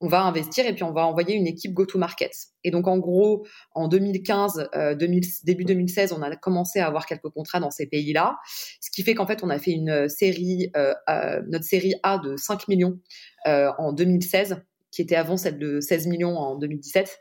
[0.00, 2.32] on va investir et puis on va envoyer une équipe go-to-market.
[2.64, 7.28] Et donc en gros, en 2015, euh, début 2016, on a commencé à avoir quelques
[7.28, 8.38] contrats dans ces pays-là,
[8.80, 12.18] ce qui fait qu'en fait on a fait une série, euh, euh, notre série A
[12.18, 12.98] de 5 millions
[13.46, 17.18] en 2016 qui était avant celle de 16 millions en 2017,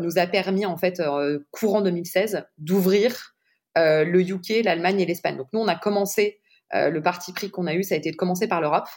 [0.00, 1.02] nous a permis en fait
[1.50, 3.34] courant 2016 d'ouvrir
[3.76, 5.36] le UK, l'Allemagne et l'Espagne.
[5.36, 6.40] Donc nous on a commencé
[6.72, 8.88] le parti pris qu'on a eu, ça a été de commencer par l'Europe.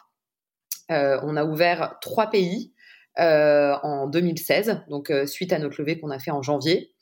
[0.92, 2.74] Euh, on a ouvert trois pays
[3.20, 6.94] euh, en 2016, donc euh, suite à notre levée qu'on a fait en janvier.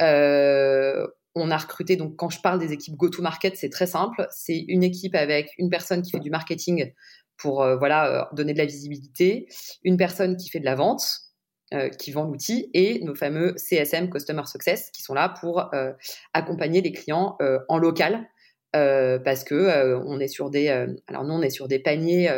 [0.00, 4.26] on a recruté, donc quand je parle des équipes go-to-market, c'est très simple.
[4.30, 6.92] C'est une équipe avec une personne qui fait du marketing
[7.36, 9.46] pour voilà donner de la visibilité,
[9.84, 11.04] une personne qui fait de la vente,
[11.96, 15.70] qui vend l'outil, et nos fameux CSM, Customer Success, qui sont là pour
[16.32, 18.26] accompagner les clients en local
[18.76, 21.78] euh, parce que euh, on est sur des euh, alors nous on est sur des
[21.78, 22.30] paniers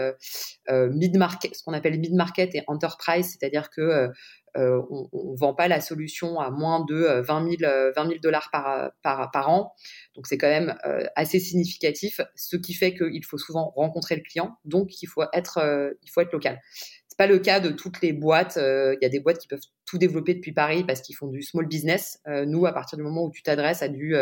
[0.70, 4.08] mid market ce qu'on appelle mid market et enterprise c'est-à-dire que
[4.54, 9.30] on, on vend pas la solution à moins de 20 000 20 dollars par, par
[9.32, 9.72] par an.
[10.14, 10.76] Donc c'est quand même
[11.16, 14.56] assez significatif ce qui fait qu'il faut souvent rencontrer le client.
[14.64, 15.58] Donc il faut être
[16.02, 16.60] il faut être local.
[17.08, 19.60] C'est pas le cas de toutes les boîtes il y a des boîtes qui peuvent
[19.84, 22.20] tout développer depuis Paris parce qu'ils font du small business.
[22.26, 24.14] Nous à partir du moment où tu t'adresses à du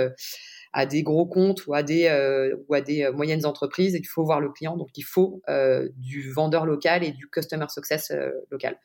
[0.72, 4.07] à des gros comptes ou à des euh, ou à des moyennes entreprises et il
[4.07, 4.76] faut voir le client.
[4.76, 5.42] Donc il faut
[5.96, 8.12] du vendeur local et du customer success
[8.50, 8.78] local.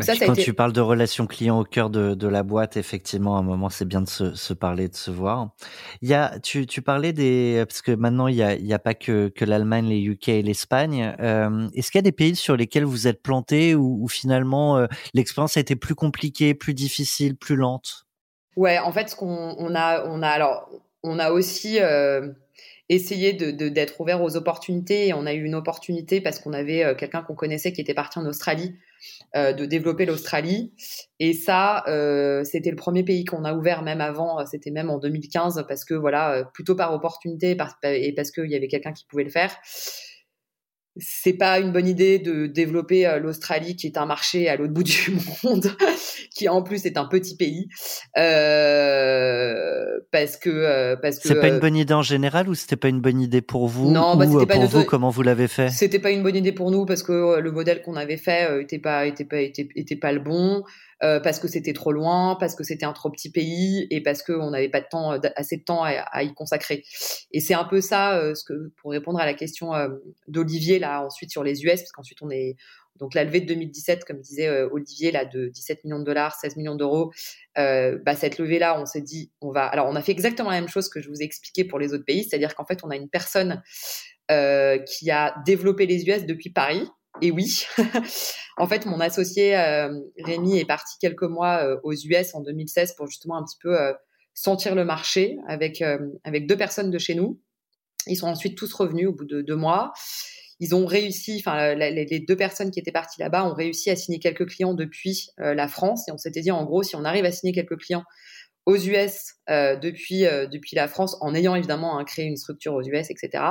[0.00, 3.36] Ça, ça quand tu parles de relations clients au cœur de, de la boîte effectivement
[3.36, 5.50] à un moment c'est bien de se, se, parler de se voir.
[6.02, 8.74] Il y a tu, tu parlais des parce que maintenant il y a, il y
[8.74, 11.14] a pas que, que l'Allemagne les UK et l'Espagne
[11.74, 15.60] est-ce qu'il y a des pays sur lesquels vous êtes planté ou finalement l'expérience a
[15.60, 18.06] été plus compliquée plus difficile plus lente?
[18.56, 20.68] Ouais, en fait, ce qu'on on a, on a alors,
[21.02, 22.28] on a aussi euh,
[22.88, 25.08] essayé de, d'être ouvert aux opportunités.
[25.08, 27.94] Et on a eu une opportunité parce qu'on avait euh, quelqu'un qu'on connaissait qui était
[27.94, 28.74] parti en Australie,
[29.36, 30.72] euh, de développer l'Australie.
[31.20, 31.84] Et ça,
[32.44, 34.44] c'était le premier pays qu'on a ouvert même avant.
[34.46, 38.68] C'était même en 2015 parce que voilà, plutôt par opportunité et parce qu'il y avait
[38.68, 39.56] quelqu'un qui pouvait le faire
[40.98, 44.72] c'est pas une bonne idée de développer euh, l'Australie, qui est un marché à l'autre
[44.78, 45.70] bout du monde,
[46.34, 47.68] qui en plus est un petit pays,
[48.16, 51.28] euh, parce que euh, parce que.
[51.28, 53.90] C'est pas une bonne idée en général ou c'était pas une bonne idée pour vous
[53.90, 55.70] Non, bah, ou pour vous comment vous l'avez fait?
[55.70, 58.78] C'était pas une bonne idée pour nous parce que le modèle qu'on avait fait était
[58.78, 60.64] pas était pas était, était pas le bon.
[61.04, 64.22] Euh, parce que c'était trop loin, parce que c'était un trop petit pays et parce
[64.24, 66.84] qu'on n'avait pas de temps, euh, assez de temps à, y consacrer.
[67.30, 69.70] Et c'est un peu ça, euh, ce que, pour répondre à la question
[70.26, 72.56] d'Olivier là ensuite sur les US, parce qu'ensuite on est
[72.96, 76.56] donc la levée de 2017, comme disait Olivier, là de 17 millions de dollars, 16
[76.56, 77.12] millions d'euros,
[77.54, 79.66] bah, cette levée-là, on s'est dit, on va.
[79.66, 81.94] Alors on a fait exactement la même chose que je vous ai expliqué pour les
[81.94, 83.62] autres pays, c'est-à-dire qu'en fait on a une personne
[84.28, 86.90] qui a développé les US depuis Paris,
[87.22, 87.64] et oui,
[88.56, 92.94] en fait, mon associé euh, Rémi est parti quelques mois euh, aux US en 2016
[92.96, 93.92] pour justement un petit peu euh,
[94.34, 95.82] sentir le marché avec
[96.24, 97.40] avec deux personnes de chez nous.
[98.06, 99.92] Ils sont ensuite tous revenus au bout de deux mois.
[100.60, 104.20] Ils ont réussi, enfin les, deux personnes qui étaient parties là-bas ont réussi à signer
[104.20, 107.32] quelques clients depuis la France et on s'était dit en gros si on arrive à
[107.32, 108.04] signer quelques clients
[108.64, 113.10] aux US depuis depuis la France en ayant évidemment hein, créé une structure aux US
[113.10, 113.42] etc.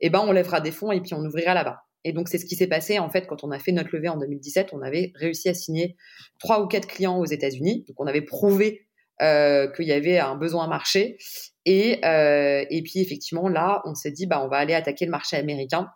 [0.00, 1.83] Eh ben on lèvera des fonds et puis on ouvrira là-bas.
[2.04, 4.08] Et donc, c'est ce qui s'est passé, en fait, quand on a fait notre levée
[4.08, 5.96] en 2017, on avait réussi à signer
[6.38, 7.84] trois ou quatre clients aux États-Unis.
[7.88, 8.86] Donc, on avait prouvé
[9.22, 11.16] euh, qu'il y avait un besoin marché.
[11.64, 15.10] Et, euh, et puis, effectivement, là, on s'est dit, bah, on va aller attaquer le
[15.10, 15.88] marché américain.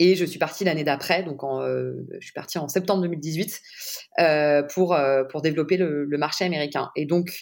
[0.00, 3.62] Et je suis partie l'année d'après, donc euh, je suis partie en septembre 2018
[4.18, 4.96] euh, pour
[5.30, 6.90] pour développer le, le, marché américain.
[6.96, 7.32] Et donc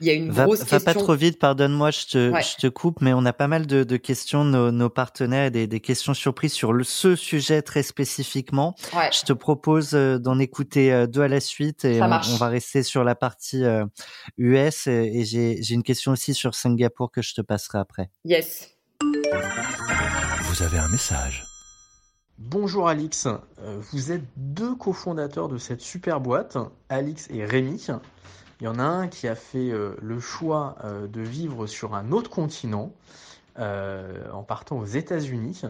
[0.00, 2.66] il y a une va, grosse va pas trop vite, pardonne-moi, je te, je te
[2.66, 5.80] coupe, mais on a pas mal de, de questions de nos, nos partenaires, des, des
[5.80, 8.74] questions surprises sur le, ce sujet très spécifiquement.
[8.94, 9.10] Ouais.
[9.12, 12.48] Je te propose euh, d'en écouter euh, deux à la suite et on, on, va
[12.48, 13.62] rester sur la partie
[14.36, 14.86] US.
[14.86, 18.10] Euh, et, et j'ai une question aussi sur Singapour que je te passerai après.
[18.24, 18.76] Yes.
[20.42, 21.44] Vous avez un message.
[22.38, 23.28] Bonjour Alix,
[23.92, 26.58] vous êtes deux cofondateurs de cette super boîte,
[26.90, 27.86] Alix et Rémi.
[28.60, 31.94] Il y en a un qui a fait euh, le choix euh, de vivre sur
[31.94, 32.92] un autre continent
[33.58, 35.62] euh, en partant aux États-Unis.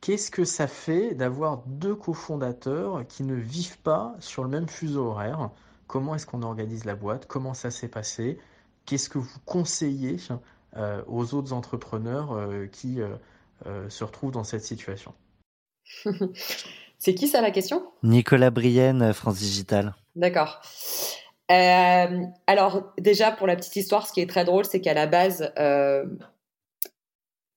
[0.00, 5.06] Qu'est-ce que ça fait d'avoir deux cofondateurs qui ne vivent pas sur le même fuseau
[5.06, 5.50] horaire?
[5.86, 7.26] Comment est-ce qu'on organise la boîte?
[7.26, 8.38] Comment ça s'est passé?
[8.86, 10.16] Qu'est-ce que vous conseillez
[11.06, 12.36] aux autres entrepreneurs
[12.72, 12.98] qui
[13.88, 15.14] se retrouvent dans cette situation?
[16.98, 17.84] C'est qui ça la question?
[18.02, 19.94] Nicolas Brienne, France Digital.
[20.16, 20.62] D'accord.
[21.52, 25.06] Euh, alors déjà pour la petite histoire, ce qui est très drôle, c'est qu'à la
[25.06, 26.04] base, euh,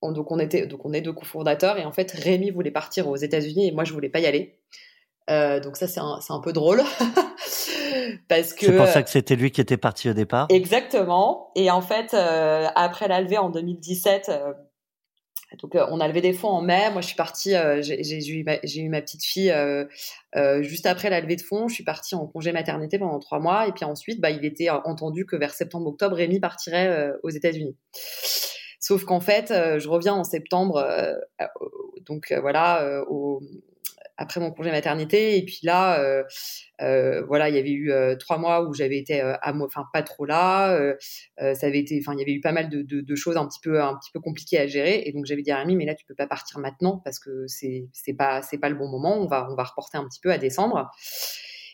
[0.02, 3.08] on, donc on était, donc on est deux cofondateurs et en fait Rémi voulait partir
[3.08, 4.60] aux États-Unis et moi je voulais pas y aller.
[5.30, 6.84] Euh, donc ça c'est un, un, peu drôle
[8.28, 10.48] parce que c'est pour ça que c'était lui qui était parti au départ.
[10.50, 11.52] Exactement.
[11.56, 14.30] Et en fait après la levée en 2017
[15.62, 16.90] donc, euh, on a levé des fonds en mai.
[16.92, 19.86] Moi, je suis partie, euh, j'ai eu, eu, ma petite fille euh,
[20.62, 21.68] juste après la levée de fonds.
[21.68, 23.68] Je suis partie en congé maternité pendant trois mois.
[23.68, 27.76] Et puis ensuite, bah, il était entendu que vers septembre-octobre, Rémi partirait aux États-Unis.
[28.80, 30.86] Sauf qu'en fait, je reviens en septembre,
[32.06, 33.04] donc voilà,
[34.18, 35.38] après mon congé maternité.
[35.38, 36.24] Et puis là, euh,
[36.82, 39.86] euh, voilà, il y avait eu euh, trois mois où j'avais été à moi, enfin
[39.94, 40.78] pas trop là.
[41.38, 43.48] ça avait été, enfin il y avait eu pas mal de, de, de, choses un
[43.48, 45.04] petit peu un petit peu compliquées à gérer.
[45.06, 47.46] Et donc j'avais dit à Rémi, mais là tu peux pas partir maintenant parce que
[47.48, 49.18] c'est c'est pas c'est pas le bon moment.
[49.18, 50.90] On va on va reporter un petit peu à décembre.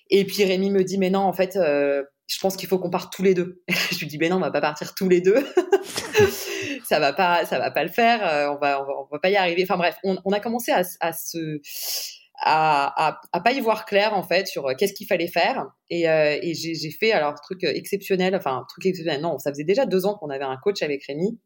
[0.09, 3.13] Et puis Rémi me dit, mais non, en fait, je pense qu'il faut qu'on parte
[3.13, 3.63] tous les deux.
[3.91, 5.37] je lui dis, mais non, on va pas partir tous les deux.
[6.83, 8.19] ça va pas, ça va pas le faire.
[8.51, 9.63] on va, on va pas y arriver.
[9.63, 11.59] Enfin bref, on, on a commencé à, à se
[12.41, 15.67] à, à, pas y voir clair en fait sur euh, qu'est-ce qu'il fallait faire.
[15.89, 20.05] Et, euh, j'ai fait alors truc exceptionnel enfin truc exceptionnel non ça faisait déjà deux
[20.05, 21.39] ans qu'on avait un coach avec Rémi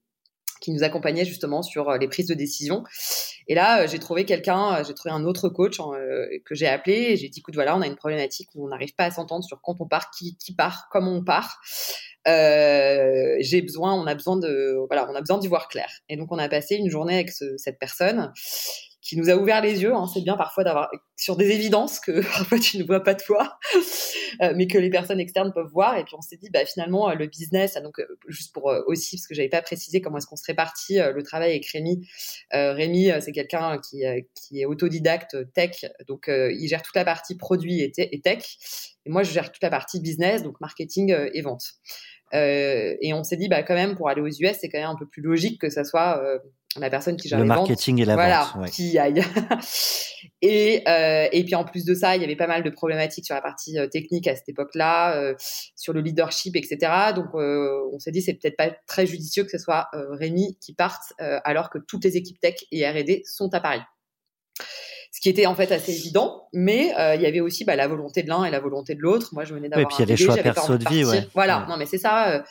[0.61, 2.83] qui nous accompagnait justement sur euh, les prises de décision.
[3.47, 5.77] Et là j'ai trouvé quelqu'un j'ai trouvé un autre coach
[6.45, 8.95] que j'ai appelé et j'ai dit écoute voilà on a une problématique où on n'arrive
[8.95, 11.59] pas à s'entendre sur quand on part qui, qui part comment on part.
[12.25, 15.89] J'ai besoin, on a besoin de, voilà, on a besoin d'y voir clair.
[16.09, 18.31] Et donc on a passé une journée avec cette personne
[19.05, 19.93] qui nous a ouvert les yeux.
[19.93, 20.07] Hein.
[20.11, 23.59] C'est bien parfois d'avoir sur des évidences que parfois tu ne vois pas toi,
[24.41, 25.95] euh, mais que les personnes externes peuvent voir.
[25.97, 29.17] Et puis on s'est dit, bah finalement le business, donc euh, juste pour euh, aussi
[29.17, 32.07] parce que j'avais pas précisé comment est-ce qu'on se répartit le travail avec Rémi.
[32.51, 37.81] Rémi, c'est quelqu'un qui, qui est autodidacte tech, donc il gère toute la partie produit
[37.81, 38.43] et, et, tech.
[39.05, 41.75] Et moi, je gère toute la partie business, donc marketing et vente.
[42.33, 44.95] Et on s'est dit, bah quand même, pour aller aux US, c'est quand même un
[44.95, 46.21] peu plus logique que ça soit
[46.79, 49.21] la personne qui gère le les marketing et la voilà, vente, qui aille.
[50.41, 53.25] et euh, et puis en plus de ça, il y avait pas mal de problématiques
[53.25, 55.35] sur la partie euh, technique à cette époque-là, euh,
[55.75, 56.77] sur le leadership, etc.
[57.15, 60.57] Donc euh, on s'est dit c'est peut-être pas très judicieux que ce soit euh, Rémi
[60.59, 63.81] qui parte alors que toutes les équipes tech et R&D sont à Paris.
[65.15, 68.21] Ce qui était en fait assez évident, mais il y avait aussi bah, la volonté
[68.21, 69.29] de l'un et la volonté de l'autre.
[69.33, 69.85] Moi, je venais d'avoir.
[69.85, 71.25] et puis il y a les choix perso de vie, ouais.
[71.33, 72.43] Voilà, non mais c'est ça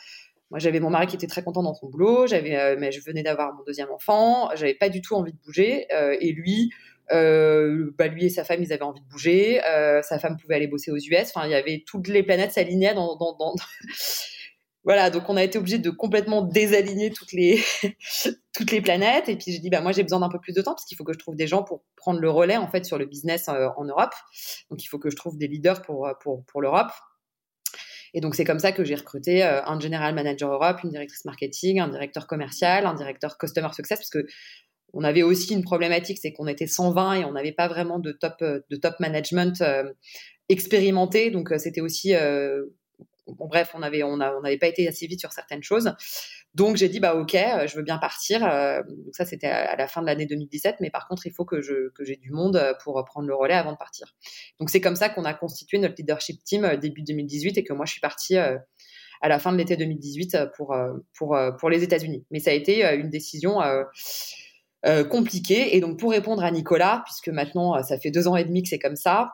[0.51, 3.01] moi, j'avais mon mari qui était très content dans son boulot, j'avais, euh, mais je
[3.01, 6.71] venais d'avoir mon deuxième enfant, j'avais pas du tout envie de bouger, euh, et lui,
[7.11, 9.59] euh, bah lui et sa femme, ils avaient envie de bouger,
[10.03, 12.93] sa femme pouvait aller bosser aux US, enfin, il y avait toutes les planètes s'alignaient
[12.93, 13.55] dans, dans, dans...
[14.85, 17.61] voilà, donc on a été obligé de complètement désaligner toutes les
[18.53, 19.27] toutes les planètes.
[19.27, 20.95] Et puis j'ai dit bah moi j'ai besoin d'un peu plus de temps parce qu'il
[20.95, 23.49] faut que je trouve des gens pour prendre le relais en fait sur le business
[23.49, 24.13] en Europe.
[24.69, 26.91] Donc il faut que je trouve des leaders pour pour pour l'Europe.
[28.15, 31.25] Et donc, c'est comme ça que j'ai recruté euh, un General Manager Europe, une directrice
[31.25, 34.25] marketing, un directeur commercial, un directeur Customer Success, parce que
[34.93, 38.13] on avait aussi une problématique, c'est qu'on était 120 et on n'avait pas vraiment de
[38.13, 39.91] top, euh, de top management euh,
[40.47, 41.29] expérimenté.
[41.29, 42.13] Donc, c'était aussi
[43.27, 45.93] bon, bref, on on n'avait pas été assez vite sur certaines choses.
[46.55, 48.45] Donc j'ai dit bah ok, euh, je veux bien partir.
[48.45, 51.43] Euh, donc ça c'était à la fin de l'année 2017, mais par contre il faut
[51.43, 54.15] que je que j'ai du monde euh, pour prendre le relais avant de partir.
[54.59, 57.85] Donc c'est comme ça qu'on a constitué notre leadership team début 2018 et que moi
[57.85, 60.73] je suis partie à la fin de l'été 2018 pour
[61.13, 62.25] pour pour les États-Unis.
[62.31, 63.59] Mais ça a été une décision
[65.09, 68.63] compliquée et donc pour répondre à Nicolas, puisque maintenant ça fait deux ans et demi
[68.63, 69.33] que c'est comme ça,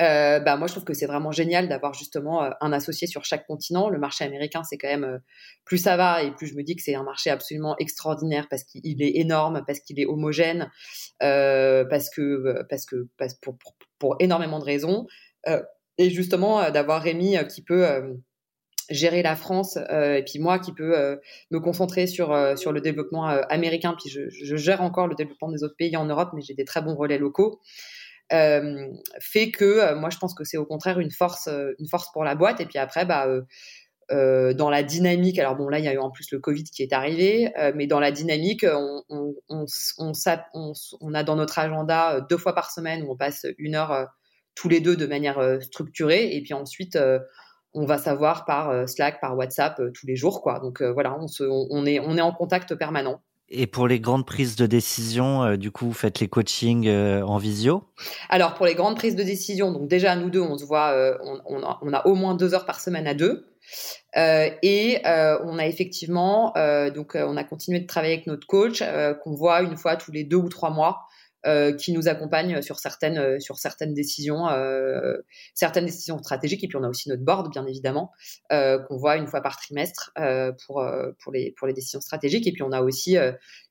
[0.00, 3.24] euh, bah moi je trouve que c'est vraiment génial d'avoir justement euh, un associé sur
[3.24, 3.88] chaque continent.
[3.88, 5.18] Le marché américain, c'est quand même euh,
[5.64, 8.64] plus ça va et plus je me dis que c'est un marché absolument extraordinaire parce
[8.64, 10.70] qu'il est énorme, parce qu'il est homogène,
[11.20, 13.08] parce que parce que
[13.98, 15.06] pour, énormément de raisons.
[15.98, 17.86] et justement d'avoir Rémi qui peut
[18.90, 21.18] gérer la France et puis moi qui peux
[21.50, 25.76] me concentrer sur sur le développement américain puis je, gère encore le développement des autres
[25.76, 28.01] pays en Europe mais j'ai des très bons relais locaux euh,
[29.20, 32.10] fait que euh, moi je pense que c'est au contraire une force, euh, une force
[32.12, 32.60] pour la boîte.
[32.60, 33.26] Et puis après, bah
[34.10, 36.64] euh, dans la dynamique, alors bon là il y a eu en plus le Covid
[36.64, 39.34] qui est arrivé, euh, mais dans la dynamique, on, on,
[39.98, 44.08] on, a dans notre agenda deux fois par semaine où on passe une heure
[44.54, 46.98] tous les deux de manière structurée, et puis ensuite
[47.74, 50.58] on va savoir par Slack, par WhatsApp tous les jours quoi.
[50.60, 53.22] Donc voilà, se, on, est on est en contact permanent.
[53.54, 57.22] Et pour les grandes prises de décision, euh, du coup, vous faites les coachings euh,
[57.22, 57.84] en visio?
[58.30, 61.18] Alors, pour les grandes prises de décision, donc déjà, nous deux, on se voit, euh,
[61.62, 63.46] a, on, a, au moins deux heures par semaine à deux.
[64.16, 66.54] et on a effectivement,
[66.94, 68.82] donc, on a continué de travailler avec notre coach,
[69.22, 71.06] qu'on voit une fois tous les deux ou trois mois.
[71.44, 75.16] Euh, qui nous accompagne sur certaines euh, sur certaines décisions euh,
[75.54, 76.62] certaines décisions stratégiques.
[76.62, 78.12] Et puis on a aussi notre board bien évidemment
[78.48, 80.12] qu'on voit une fois par trimestre
[80.64, 80.84] pour
[81.18, 82.46] pour les pour les décisions stratégiques.
[82.46, 83.16] Et puis on a aussi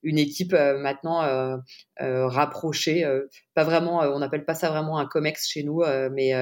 [0.03, 1.61] une équipe maintenant
[1.97, 3.05] rapprochée
[3.53, 6.33] pas vraiment on n'appelle pas ça vraiment un comex chez nous mais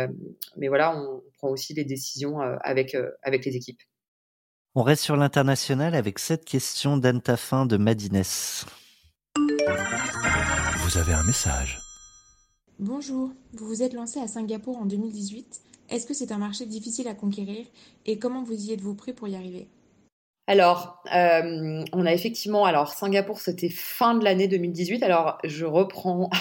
[0.57, 3.81] mais voilà on prend aussi les décisions avec avec les équipes.
[4.73, 8.23] On reste sur l'international avec cette question d'Anne Taffin de Madines.
[10.89, 11.79] Vous avez un message.
[12.79, 15.61] Bonjour, vous vous êtes lancé à Singapour en 2018.
[15.89, 17.63] Est-ce que c'est un marché difficile à conquérir
[18.07, 19.67] et comment vous y êtes-vous pris pour y arriver?
[20.47, 25.03] Alors, euh, on a effectivement, alors Singapour, c'était fin de l'année 2018.
[25.03, 26.31] Alors, je reprends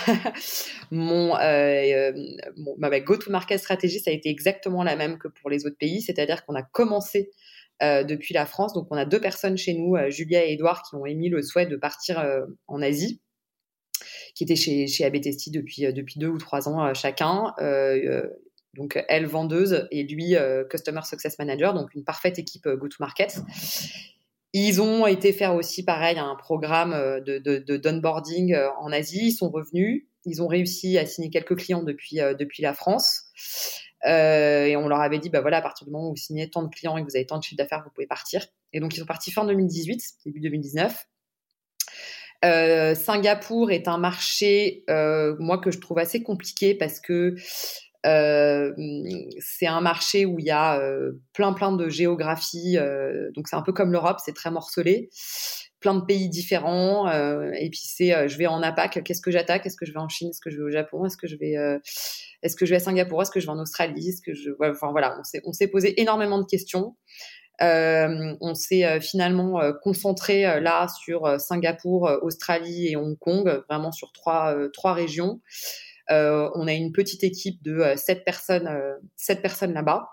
[0.91, 2.13] mon, euh,
[2.57, 6.01] mon ma go-to-market stratégie, ça a été exactement la même que pour les autres pays,
[6.01, 7.33] c'est-à-dire qu'on a commencé
[7.83, 8.73] euh, depuis la France.
[8.73, 11.43] Donc, on a deux personnes chez nous, euh, Julia et Edouard, qui ont émis le
[11.43, 13.21] souhait de partir euh, en Asie
[14.35, 17.55] qui était chez, chez Abetesti depuis, euh, depuis deux ou trois ans euh, chacun.
[17.61, 18.29] Euh,
[18.75, 20.37] donc elle vendeuse et lui
[20.71, 23.41] customer success manager, donc une parfaite équipe go-to-market.
[24.53, 26.93] Ils ont été faire aussi pareil un programme
[27.25, 29.29] de, de, d'onboarding en Asie.
[29.29, 30.07] Ils sont revenus.
[30.27, 33.25] Ils ont réussi à signer quelques clients depuis depuis la France.
[34.05, 36.63] Et on leur avait dit, bah voilà, à partir du moment où vous signez tant
[36.63, 38.47] de clients et que vous avez tant de chiffre d'affaires, vous pouvez partir.
[38.73, 41.09] Et donc ils sont partis fin 2018, début 2019.
[42.45, 47.35] Euh, Singapour est un marché, euh, moi, que je trouve assez compliqué parce que
[48.05, 50.81] c'est un marché où il y a
[51.35, 52.79] plein plein de géographie,
[53.35, 55.11] donc c'est un peu comme l'Europe, c'est très morcelé
[55.81, 57.09] plein de pays différents.
[57.09, 59.67] Euh, et puis c'est, euh, je vais en APAC, qu'est-ce que j'attaque?
[59.67, 60.31] Est-ce que je vais en Chine?
[60.31, 61.05] Est-ce que je vais au Japon?
[61.05, 61.79] Est-ce que je vais, euh,
[62.43, 63.23] est-ce que je vais à Singapour?
[63.23, 64.09] Est-ce que je vais en Australie?
[64.09, 66.97] Est-ce que je, enfin voilà, on s'est posé énormément de questions.
[67.61, 74.93] On s'est finalement concentré là sur Singapour, Australie et Hong Kong, vraiment sur trois, trois
[74.93, 75.41] régions.
[76.09, 78.71] on a une petite équipe de sept personnes,
[79.17, 80.09] sept personnes là-bas.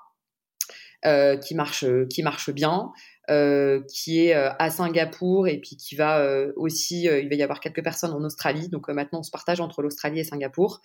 [1.41, 2.91] qui marche qui marche bien
[3.31, 7.41] euh, qui est euh, à Singapour et puis qui va euh, aussi, il va y
[7.41, 8.69] avoir quelques personnes en Australie.
[8.69, 10.81] Donc maintenant, on se partage entre l'Australie et Singapour.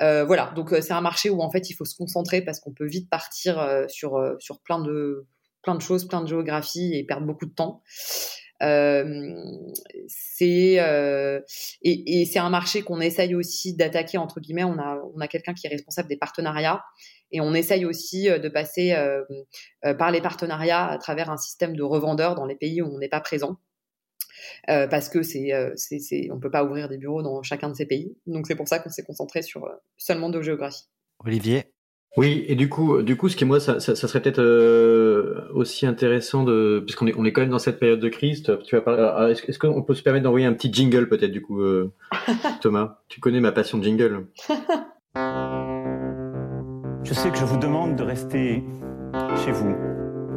[0.00, 2.86] voilà, donc c'est un marché où en fait il faut se concentrer parce qu'on peut
[2.86, 5.26] vite partir sur sur plein de
[5.62, 7.82] plein de choses, plein de géographie et perdre beaucoup de temps.
[8.62, 9.34] Euh,
[10.06, 11.40] c'est euh,
[11.82, 14.64] et, c'est un marché qu'on essaye aussi d'attaquer entre guillemets.
[14.64, 16.82] On a on a quelqu'un qui est responsable des partenariats
[17.32, 18.94] et on essaye aussi euh, de passer
[19.98, 23.08] par les partenariats à travers un système de revendeurs dans les pays où on n'est
[23.08, 23.56] pas présent.
[24.66, 28.16] Parce que c'est, c'est, on peut pas ouvrir des bureaux dans chacun de ces pays.
[28.26, 30.88] Donc c'est pour ça qu'on s'est concentré sur seulement deux géographies.
[31.24, 31.72] Olivier?
[32.16, 34.42] Oui, et du coup, du coup, ce qui moi, ça, ça, ça serait peut-être
[35.54, 38.42] aussi intéressant de, puisqu'on est, on est quand même dans cette période de crise.
[38.42, 39.32] Tu vas parler.
[39.32, 41.62] Est-ce, est-ce qu'on peut se permettre d'envoyer un petit jingle peut-être du coup,
[42.60, 42.98] Thomas?
[43.08, 44.26] Tu connais ma passion de jingle.
[47.02, 48.62] Je sais que je vous demande de rester
[49.44, 49.74] chez vous.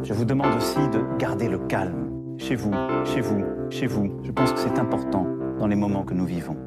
[0.01, 2.35] Je vous demande aussi de garder le calme.
[2.37, 2.71] Chez vous,
[3.05, 4.19] chez vous, chez vous.
[4.23, 5.27] Je pense que c'est important
[5.59, 6.57] dans les moments que nous vivons.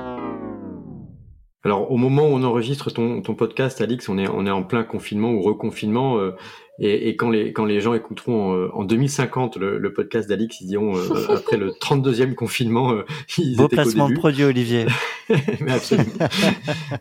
[1.65, 4.63] Alors, au moment où on enregistre ton, ton podcast, Alix, on est, on est en
[4.63, 6.19] plein confinement ou reconfinement.
[6.19, 6.37] Euh,
[6.79, 10.61] et, et, quand, les, quand les gens écouteront euh, en, 2050 le, le podcast d'Alix,
[10.61, 13.05] ils diront, euh, après le 32e confinement, euh,
[13.39, 14.87] ils Beau placement de produit, Olivier.
[15.61, 16.13] mais absolument.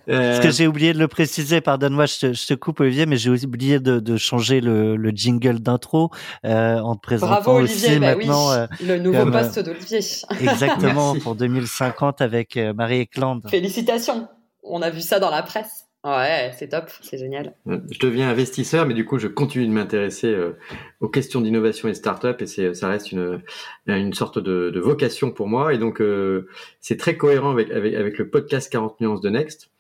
[0.08, 3.30] Parce que j'ai oublié de le préciser, pardonne-moi, je, je, te coupe, Olivier, mais j'ai
[3.30, 6.10] oublié de, de changer le, le jingle d'intro
[6.44, 8.52] en te présentant Bravo, Olivier, aussi bah maintenant.
[8.52, 10.00] Oui, le nouveau poste d'Olivier.
[10.40, 13.42] Exactement, pour 2050 avec Marie Eklund.
[13.50, 14.28] Félicitations.
[14.66, 15.86] On a vu ça dans la presse.
[16.04, 17.56] Ouais, c'est top, c'est génial.
[17.66, 20.52] Je deviens investisseur, mais du coup, je continue de m'intéresser euh,
[21.00, 23.42] aux questions d'innovation et start-up, et ça reste une,
[23.88, 25.74] une sorte de, de vocation pour moi.
[25.74, 26.48] Et donc, euh,
[26.80, 29.72] c'est très cohérent avec, avec, avec, le podcast 40 nuances de Next.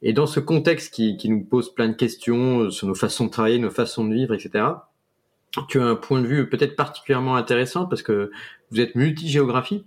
[0.00, 3.26] Et dans ce contexte qui, qui nous pose plein de questions euh, sur nos façons
[3.26, 4.64] de travailler, nos façons de vivre, etc.,
[5.68, 8.30] tu as un point de vue peut-être particulièrement intéressant parce que
[8.70, 9.84] vous êtes multigéographie.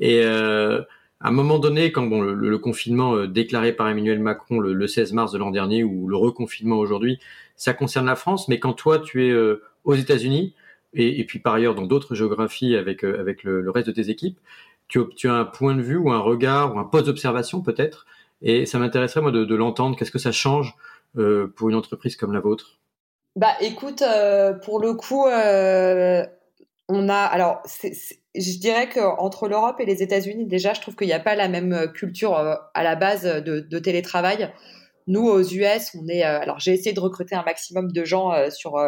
[0.00, 0.82] Et euh,
[1.22, 4.72] à un moment donné, quand bon, le, le confinement euh, déclaré par Emmanuel Macron le,
[4.72, 7.20] le 16 mars de l'an dernier ou le reconfinement aujourd'hui,
[7.56, 10.54] ça concerne la France, mais quand toi tu es euh, aux États-Unis
[10.94, 13.92] et, et, puis par ailleurs dans d'autres géographies avec euh, avec le, le, reste de
[13.92, 14.38] tes équipes,
[14.88, 18.06] tu, tu, as un point de vue ou un regard ou un poste d'observation peut-être,
[18.42, 19.96] et ça m'intéresserait moi de, de l'entendre.
[19.96, 20.74] Qu'est-ce que ça change
[21.16, 22.80] euh, pour une entreprise comme la vôtre?
[23.36, 24.02] Bah écoute,
[24.64, 25.24] pour le coup
[26.92, 27.62] on a alors
[28.34, 31.48] je dirais qu'entre l'Europe et les États-Unis déjà je trouve qu'il n'y a pas la
[31.48, 34.52] même euh, culture euh, à la base de, de télétravail
[35.06, 38.30] nous aux US on est euh, alors j'ai essayé de recruter un maximum de gens
[38.50, 38.78] sur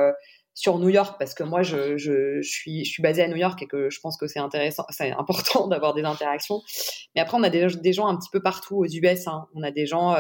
[0.57, 3.61] sur New York parce que moi je, je, suis je suis basée à New York
[3.63, 6.63] et que je pense que c'est intéressant c'est important d'avoir des interactions
[7.15, 9.47] mais après on a des, des gens un petit peu partout aux US hein.
[9.55, 10.15] on a des gens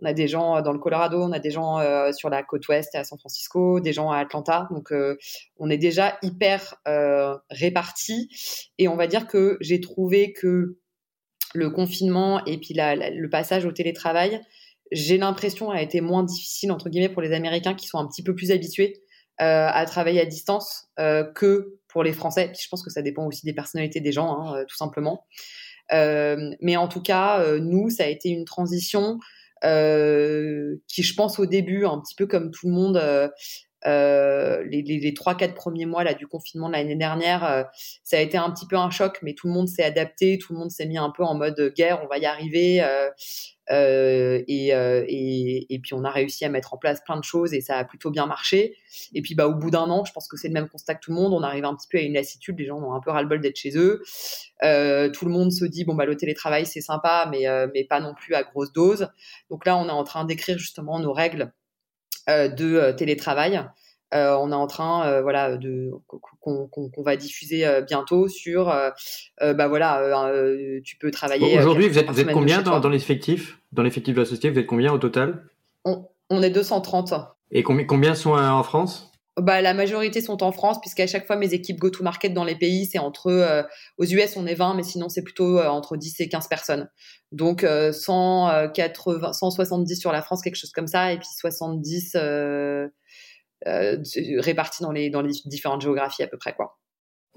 [0.00, 2.66] on a des gens dans le Colorado, on a des gens euh, sur la côte
[2.68, 4.68] ouest à San Francisco, des gens à Atlanta.
[4.70, 5.16] Donc, euh,
[5.56, 8.28] on est déjà hyper euh, répartis.
[8.78, 10.78] Et on va dire que j'ai trouvé que
[11.54, 14.40] le confinement et puis le passage au télétravail,
[14.92, 18.22] j'ai l'impression a été moins difficile entre guillemets pour les Américains qui sont un petit
[18.22, 19.02] peu plus habitués
[19.38, 22.48] à travailler à distance que pour les Français.
[22.48, 25.24] Puis je pense que ça dépend aussi des personnalités des gens, hein, tout simplement.
[25.90, 31.46] mais en tout cas, nous, ça a été une transition euh, qui, je pense, au
[31.46, 33.30] début, un petit peu comme tout le monde,
[33.86, 37.62] euh, euh, les, les, les 3-4 premiers mois là, du confinement de l'année dernière, euh,
[38.02, 40.52] ça a été un petit peu un choc, mais tout le monde s'est adapté, tout
[40.52, 42.82] le monde s'est mis un peu en mode guerre, on va y arriver.
[42.82, 43.10] Euh,
[43.70, 47.52] euh, et, et, et, puis on a réussi à mettre en place plein de choses
[47.52, 48.76] et ça a plutôt bien marché.
[49.12, 51.00] Et puis bah, au bout d'un an, je pense que c'est le même constat que
[51.00, 53.00] tout le monde, on arrive un petit peu à une lassitude, les gens ont un
[53.00, 54.02] peu ras-le-bol d'être chez eux.
[54.62, 58.14] tout le monde se dit, bon, bah, le télétravail, c'est sympa, mais, mais pas non
[58.14, 59.08] plus à grosse dose.
[59.50, 61.57] Donc là, on est en train d'écrire justement nos règles euh,
[62.28, 63.64] de euh, télétravail.
[64.14, 65.90] Euh, on est en train, voilà, de
[66.40, 68.72] qu'on qu va diffuser bientôt sur,
[69.38, 70.32] bah voilà,
[70.82, 71.58] tu peux travailler.
[71.58, 74.48] Aujourd'hui, vous êtes, vous êtes combien dans, dans l'effectif, dans l'effectif de la société?
[74.48, 75.44] Vous êtes combien au total?
[75.84, 77.12] On, on, est 230.
[77.50, 79.07] Et combien, combien sont en France?
[79.40, 82.86] Bah, la majorité sont en France, puisqu'à chaque fois, mes équipes go-to-market dans les pays,
[82.86, 83.62] c'est entre, euh,
[83.98, 86.88] aux US, on est 20, mais sinon, c'est plutôt euh, entre 10 et 15 personnes.
[87.32, 92.16] Donc, 180, 170 sur la France, quelque chose comme ça, et puis 70
[94.38, 95.10] répartis dans les,
[95.44, 96.78] différentes géographies à peu près, quoi.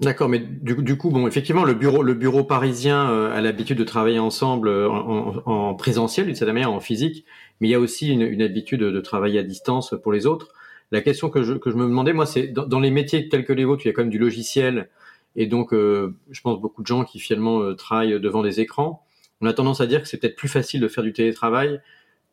[0.00, 4.18] D'accord, mais du, coup, bon, effectivement, le bureau, le bureau parisien a l'habitude de travailler
[4.18, 7.24] ensemble en, en, en présentiel, d'une certaine manière, en physique,
[7.60, 10.54] mais il y a aussi une habitude de travailler à distance pour les autres.
[10.92, 13.54] La question que je, que je me demandais, moi, c'est dans, les métiers tels que
[13.54, 14.90] les vôtres, il y a quand même du logiciel,
[15.36, 19.02] et donc, euh, je pense beaucoup de gens qui finalement euh, travaillent devant des écrans.
[19.40, 21.80] On a tendance à dire que c'est peut-être plus facile de faire du télétravail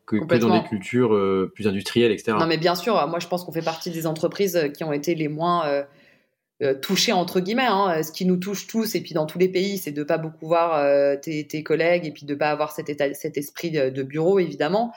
[0.04, 2.36] que, que dans des cultures euh, plus industrielles, etc.
[2.38, 5.14] Non, mais bien sûr, moi, je pense qu'on fait partie des entreprises qui ont été
[5.14, 5.86] les moins
[6.82, 7.66] touchées entre guillemets.
[7.66, 8.02] Hein.
[8.02, 10.46] Ce qui nous touche tous, et puis dans tous les pays, c'est de pas beaucoup
[10.46, 14.38] voir tes, tes, collègues et puis de pas avoir cet, état, cet esprit de bureau,
[14.38, 14.92] évidemment.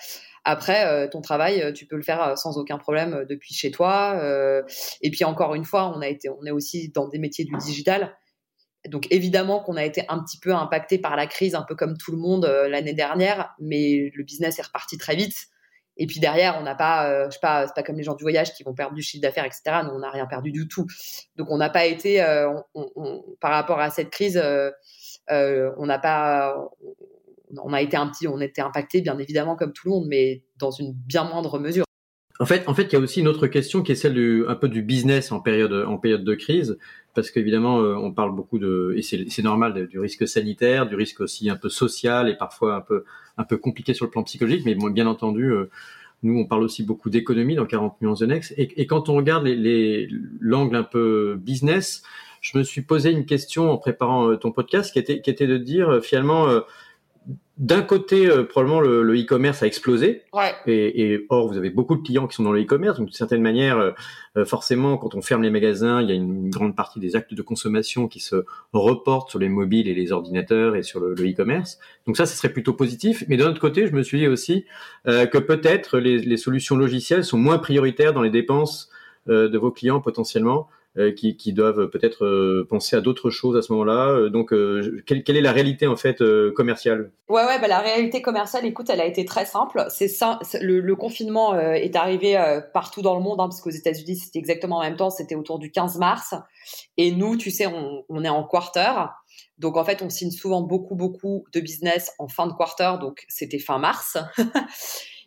[0.46, 3.72] Après, euh, ton travail, euh, tu peux le faire euh, sans aucun problème depuis chez
[3.72, 4.22] toi.
[5.02, 7.56] et puis encore une fois, on a été, on est aussi dans des métiers du
[7.58, 8.16] digital.
[8.90, 11.98] Donc évidemment qu'on a été un petit peu impacté par la crise, un peu comme
[11.98, 15.36] tout le monde l'année dernière, mais le business est reparti très vite.
[15.96, 18.24] Et puis derrière, on n'a pas, je sais pas, c'est pas comme les gens du
[18.24, 19.62] voyage qui vont perdre du chiffre d'affaires, etc.
[19.84, 20.86] Nous, on n'a rien perdu du tout.
[21.38, 22.18] Donc on n'a pas été,
[23.40, 24.42] par rapport à cette crise,
[25.30, 26.70] on n'a pas,
[27.64, 30.44] on a été un petit, on était impacté bien évidemment comme tout le monde, mais
[30.58, 31.86] dans une bien moindre mesure.
[32.40, 34.44] En fait, en fait, il y a aussi une autre question qui est celle du,
[34.48, 36.80] un peu du business en période, en période de crise,
[37.14, 41.22] parce qu'évidemment, euh, on parle beaucoup de, et c'est normal, du risque sanitaire, du risque
[41.22, 43.06] aussi un peu social et parfois un peu,
[43.38, 45.70] un peu compliqué sur le plan psychologique, mais bien entendu, euh,
[46.24, 48.54] nous, on parle aussi beaucoup d'économie dans 40 millions de Next.
[48.58, 52.02] Et, quand on regarde l'angle les, un peu business,
[52.42, 55.48] je me suis posé une question en préparant euh, ton podcast qui était, qui était
[55.48, 56.48] de dire finalement,
[57.58, 60.24] d'un côté, euh, probablement le e-commerce a explosé.
[60.34, 60.56] Ouais.
[60.66, 62.98] Et, et, or, vous avez beaucoup de clients qui sont dans le e-commerce.
[62.98, 63.92] Donc, d'une certaine manière, euh,
[64.38, 67.36] euh, forcément, quand on ferme les magasins, il y a une grande partie des actes
[67.36, 68.44] de consommation qui se
[68.74, 71.78] reportent sur les mobiles et les ordinateurs et sur le e-commerce.
[72.08, 73.24] donc ça, ce serait plutôt positif.
[73.28, 74.66] Mais d'un autre côté, je me suis dit aussi
[75.06, 78.90] que peut-être les, les, solutions logicielles sont moins prioritaires dans les dépenses
[79.28, 80.68] de vos clients potentiellement
[81.16, 84.10] qui, qui, doivent peut-être euh, penser à d'autres choses à ce moment-là.
[84.10, 84.54] Euh, donc,
[85.06, 86.24] quelle, quelle, est la réalité en fait
[86.56, 87.12] commerciale?
[87.30, 89.86] Ouais, ouais, bah, la réalité commerciale, écoute, elle a été très simple.
[89.90, 92.38] C'est ça, le, le, confinement est arrivé
[92.74, 95.60] partout dans le monde, hein, parce qu'aux États-Unis, c'était exactement en même temps, c'était autour
[95.60, 96.36] du 15 mars.
[96.98, 98.92] Et nous, tu sais, on, on est en quarter.
[99.58, 103.24] Donc en fait, on signe souvent beaucoup, beaucoup de business en fin de quarter, donc
[103.30, 104.18] c'était fin mars.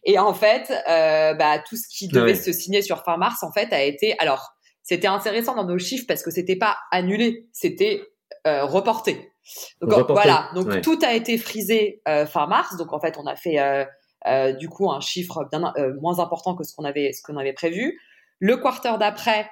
[0.07, 3.51] Et en fait, euh, bah, tout ce qui devait se signer sur fin mars, en
[3.51, 4.56] fait, a été alors
[4.87, 8.03] c'était intéressant dans nos chiffres parce que c'était pas annulé, c'était
[8.47, 9.33] euh, reporté.
[9.81, 12.77] Donc voilà, donc tout a été frisé euh, fin mars.
[12.77, 16.63] Donc en fait, on a fait euh, du coup un chiffre bien moins important que
[16.63, 18.01] ce qu'on avait ce qu'on avait prévu.
[18.39, 19.51] Le quarter d'après,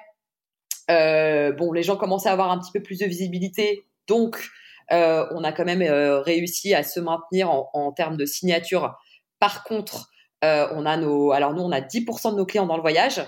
[0.87, 4.41] bon, les gens commençaient à avoir un petit peu plus de visibilité, donc
[4.89, 5.83] on a quand même
[6.23, 8.95] réussi à se maintenir en, en termes de signature.
[9.39, 10.09] Par contre,
[10.41, 13.21] on a nos, alors nous on a 10% de nos clients dans le voyage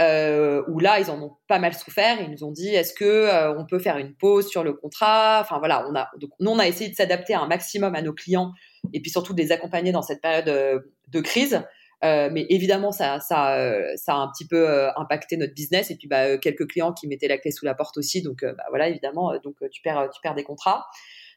[0.00, 2.20] euh, où là ils en ont pas mal souffert.
[2.20, 5.40] Ils nous ont dit est-ce que euh, on peut faire une pause sur le contrat?
[5.40, 8.12] Enfin voilà, on a donc nous on a essayé de s'adapter un maximum à nos
[8.12, 8.52] clients
[8.92, 11.62] et puis surtout de les accompagner dans cette période euh, de crise.
[12.02, 15.96] Euh, mais évidemment, ça, ça, euh, ça a un petit peu impacté notre business et
[15.96, 18.20] puis bah, quelques clients qui mettaient la clé sous la porte aussi.
[18.20, 20.84] Donc bah, voilà, évidemment, donc tu perds, tu perds des contrats.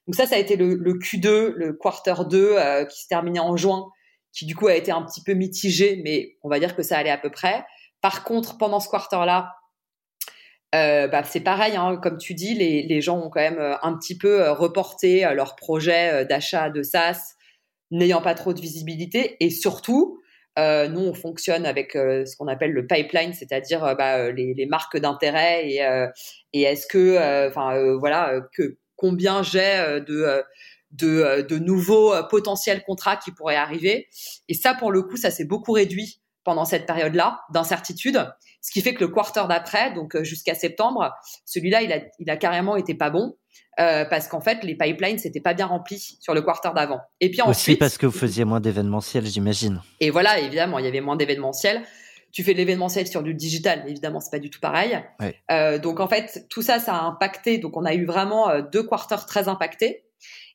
[0.08, 3.55] Donc ça, ça a été le, le Q2, le quarter 2 qui se terminait en
[3.55, 3.86] juin,
[4.34, 6.97] qui du coup a été un petit peu mitigé, mais on va dire que ça
[6.97, 7.64] allait à peu près.
[8.02, 9.58] Par contre, pendant ce quarter-là,
[10.76, 13.98] euh, bah, c'est pareil, hein, comme tu dis, les, gens ont quand même euh, un
[13.98, 17.36] petit peu euh, reporté leur projet d'achat de SaaS,
[17.91, 19.38] n'ayant pas trop de visibilité.
[19.39, 20.22] Et surtout,
[20.58, 26.64] nous, on fonctionne avec ce qu'on appelle le pipeline, c'est-à-dire bah, les, marques d'intérêt et,
[26.64, 34.10] est-ce que, enfin voilà, que combien j'ai de, nouveaux potentiels contrats qui pourraient arriver.
[34.48, 38.26] Et ça, pour le coup, ça s'est beaucoup réduit pendant cette période-là d'incertitude,
[38.62, 42.30] ce qui fait que le quarter d'après, donc euh, jusqu'à septembre, celui-là, il a, il
[42.30, 43.36] a carrément été pas bon.
[43.80, 47.02] Euh, parce qu'en fait, les pipelines n'étaient pas bien remplis sur le quarter d'avant.
[47.20, 49.82] Et puis ensuite, aussi parce que vous faisiez moins d'événementiels, j'imagine.
[50.00, 51.84] Et voilà, évidemment, il y avait moins d'événementiels.
[52.32, 54.98] Tu fais de l'événementiel sur du digital, mais évidemment, c'est pas du tout pareil.
[55.52, 57.58] Euh, donc en fait, tout ça, ça a impacté.
[57.58, 60.06] Donc on a eu vraiment deux quarters très impactés.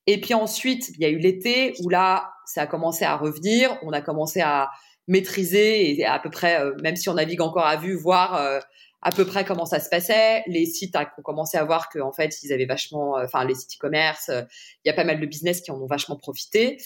[0.06, 3.76] Et puis ensuite, il y a eu l'été où là, ça a commencé à revenir.
[3.82, 4.70] On a commencé à
[5.08, 8.60] maîtriser et à peu près, euh, même si on navigue encore à vue, voir euh,
[9.02, 10.44] à peu près comment ça se passait.
[10.46, 13.74] Les sites ont commencé à voir qu'en fait, ils avaient vachement, euh, enfin, les sites
[13.76, 16.78] e-commerce, il y a pas mal de business qui en ont vachement profité.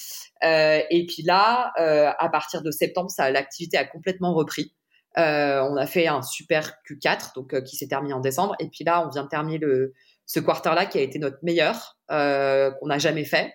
[0.43, 1.73] et puis là,
[2.19, 4.75] à partir de septembre, ça, l'activité a complètement repris.
[5.17, 8.55] on a fait un super Q4, donc qui s'est terminé en décembre.
[8.61, 9.93] Et puis là, on vient de terminer le,
[10.25, 13.53] ce quarter-là qui a été notre meilleur qu'on n'a jamais fait.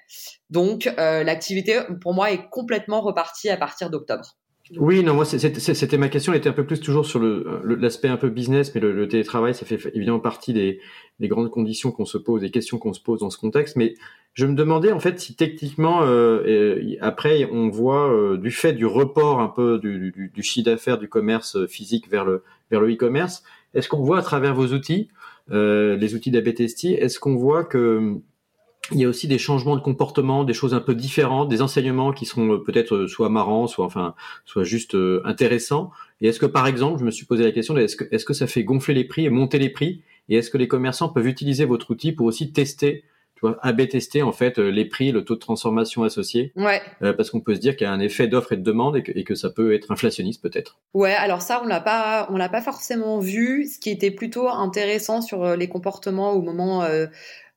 [0.51, 4.37] Donc l'activité, pour moi, est complètement repartie à partir d'octobre.
[4.77, 7.19] Oui, non, moi c'était ma question, elle était un peu plus toujours sur
[7.63, 10.79] l'aspect un peu business, mais le, télétravail, ça fait évidemment partie des,
[11.21, 13.75] grandes conditions qu'on se pose, des questions qu'on se pose dans ce contexte.
[13.75, 13.95] Mais
[14.33, 18.85] je me demandais en fait si techniquement, euh, après, on voit euh, du fait du
[18.85, 23.43] report un peu du, du, chiffre d'affaires du commerce physique vers le vers le e-commerce,
[23.73, 25.09] est-ce qu'on voit à travers vos outils,
[25.51, 28.19] euh, les outils d'ABTST, est-ce qu'on voit que
[28.89, 32.11] il y a aussi des changements de comportement, des choses un peu différentes, des enseignements
[32.11, 34.15] qui seront euh, peut-être euh, soit marrants, soit enfin,
[34.45, 35.91] soit juste euh, intéressants.
[36.19, 38.33] Et est-ce que par exemple, je me suis posé la question, est-ce que, est-ce que
[38.33, 40.01] ça fait gonfler les prix et monter les prix?
[40.29, 43.03] Et est-ce que les commerçants peuvent utiliser votre outil pour aussi tester
[43.35, 46.53] tu vois, AB tester en fait les prix, le taux de transformation associé?
[46.55, 46.79] Ouais.
[46.99, 49.03] parce qu'on peut se dire qu'il y a un effet d'offre et de demande et
[49.03, 50.77] que, et que, ça peut être inflationniste peut-être.
[50.93, 53.65] Ouais, alors ça on l'a pas, on l'a pas forcément vu.
[53.65, 57.07] Ce qui était plutôt intéressant sur les comportements au moment euh,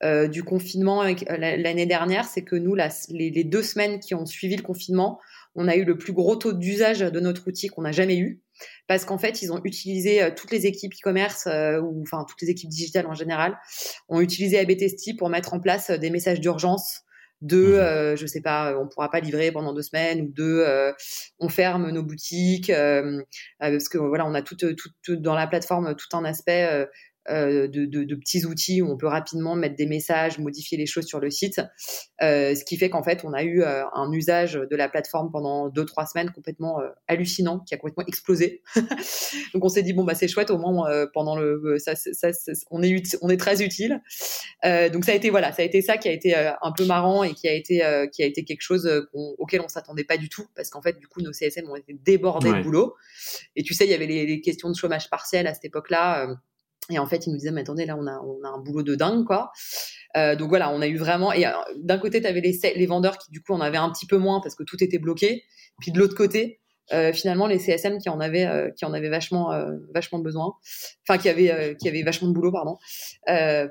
[0.02, 4.62] du confinement euh, l'année dernière, c'est que nous, les, deux semaines qui ont suivi le
[4.62, 5.20] confinement,
[5.54, 8.40] on a eu le plus gros taux d'usage de notre outil qu'on n'a jamais eu.
[8.86, 12.50] Parce qu'en fait, ils ont utilisé euh, toutes les équipes e-commerce, ou enfin toutes les
[12.50, 13.58] équipes digitales en général,
[14.08, 17.00] ont utilisé ABTST pour mettre en place des messages d'urgence
[17.40, 18.16] de mmh.
[18.16, 20.94] je sais pas on pourra pas livrer pendant deux semaines ou de
[21.38, 22.72] on ferme nos boutiques
[23.58, 26.86] parce que voilà on a tout, tout, dans la plateforme tout un aspect euh,
[27.28, 31.06] de, de, de, petits outils où on peut rapidement mettre des messages, modifier les choses
[31.06, 31.60] sur le site.
[32.22, 35.30] Euh, ce qui fait qu'en fait, on a eu euh, un usage de la plateforme
[35.30, 38.62] pendant deux trois semaines complètement euh, hallucinant, qui a complètement explosé.
[39.54, 42.28] donc on s'est dit bon bah c'est chouette au moins euh, pendant le ça, ça,
[42.70, 44.00] on est on est très utile.
[44.62, 47.24] donc ça a été voilà, ça a été ça qui a été un peu marrant
[47.24, 50.46] et qui a été qui a été quelque chose auquel on s'attendait pas du tout
[50.54, 52.94] parce qu'en fait du coup nos CSM ont été débordés de boulot.
[53.56, 56.36] Et tu sais, il y avait les, les questions de chômage partiel à cette époque-là
[56.90, 59.24] et en fait, il nous disait, mais attendez, là, on a, un boulot de dingue,
[59.24, 59.52] quoi.
[60.16, 61.32] Euh, donc voilà, on a eu vraiment.
[61.32, 64.06] Et euh, d'un côté, tu avais les, vendeurs qui, du coup, en avaient un petit
[64.06, 65.44] peu moins parce que tout était bloqué.
[65.80, 66.60] Puis de l'autre côté,
[66.92, 69.50] euh, finalement, les CSM qui en avaient, qui en avaient vachement,
[69.94, 70.52] vachement besoin.
[71.08, 72.76] Enfin, qui avaient, qui avaient vachement de boulot, pardon.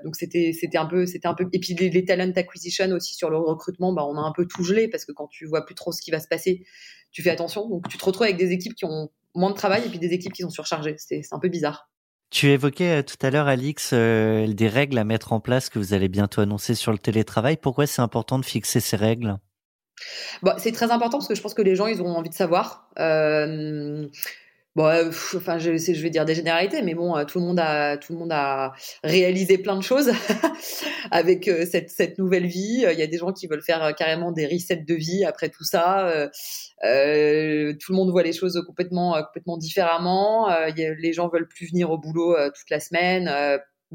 [0.04, 1.46] donc c'était, c'était un peu, c'était un peu.
[1.54, 4.48] Et puis les, les, talent acquisition aussi sur le recrutement, bah, on a un peu
[4.48, 6.66] tout gelé parce que quand tu vois plus trop ce qui va se passer,
[7.12, 7.70] tu fais attention.
[7.70, 10.14] Donc tu te retrouves avec des équipes qui ont moins de travail et puis des
[10.14, 10.96] équipes qui sont surchargées.
[10.98, 11.93] C'est un peu bizarre.
[12.34, 15.78] Tu évoquais euh, tout à l'heure, Alix, euh, des règles à mettre en place que
[15.78, 17.58] vous allez bientôt annoncer sur le télétravail.
[17.58, 19.38] Pourquoi c'est important de fixer ces règles?
[20.42, 22.34] Bon, C'est très important parce que je pense que les gens, ils ont envie de
[22.34, 22.90] savoir.
[22.98, 24.08] Euh,
[24.76, 27.60] Bon, euh, enfin, je, je vais dire des généralités, mais bon, euh, tout le monde
[27.60, 30.12] a, tout le monde a réalisé plein de choses
[31.12, 32.84] avec euh, cette, cette nouvelle vie.
[32.92, 35.64] Il y a des gens qui veulent faire carrément des resets de vie après tout
[35.64, 36.08] ça.
[36.84, 40.48] Euh, tout le monde voit les choses complètement, complètement différemment.
[40.48, 43.30] A, les gens veulent plus venir au boulot toute la semaine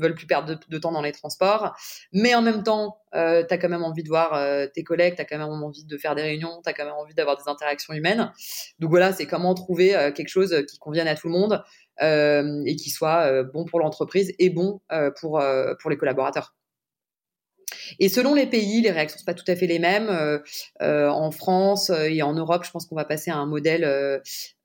[0.00, 1.74] veulent plus perdre de, temps dans les transports.
[2.12, 5.16] Mais en même temps, euh, tu as quand même envie de voir euh, tes collègues,
[5.16, 7.36] tu as quand même envie de faire des réunions, tu as quand même envie d'avoir
[7.36, 8.32] des interactions humaines.
[8.78, 11.62] Donc voilà, c'est comment trouver euh, quelque chose qui convienne à tout le monde
[12.02, 14.80] euh, et qui soit bon pour l'entreprise et bon
[15.20, 15.42] pour,
[15.80, 16.54] pour les collaborateurs.
[17.98, 20.08] Et selon les pays, les réactions sont pas tout à fait les mêmes.
[20.08, 20.38] Euh,
[20.82, 23.84] euh, en France euh, et en Europe, je pense qu'on va passer à un modèle.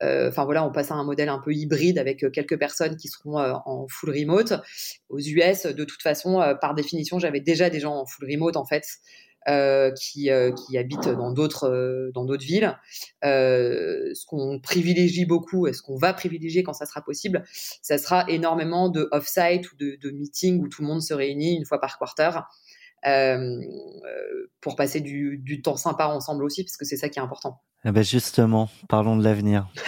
[0.02, 3.38] Enfin voilà, on passe à un modèle un peu hybride avec quelques personnes qui seront
[3.38, 4.54] en full remote.
[5.08, 8.64] Aux US, de toute façon, par définition, j'avais déjà des gens en full remote en
[8.64, 8.84] fait.
[9.46, 12.78] Qui, habitent dans d'autres dans d'autres villes.
[13.22, 17.44] ce qu'on privilégie beaucoup et ce qu'on va privilégier quand ça sera possible,
[17.82, 21.56] ça sera énormément de off-site ou de, de meetings où tout le monde se réunit
[21.56, 22.30] une fois par quarter
[24.60, 27.60] pour passer du, du, temps sympa ensemble aussi, parce que c'est ça qui est important.
[27.84, 29.68] Eh ben justement, parlons de l'avenir.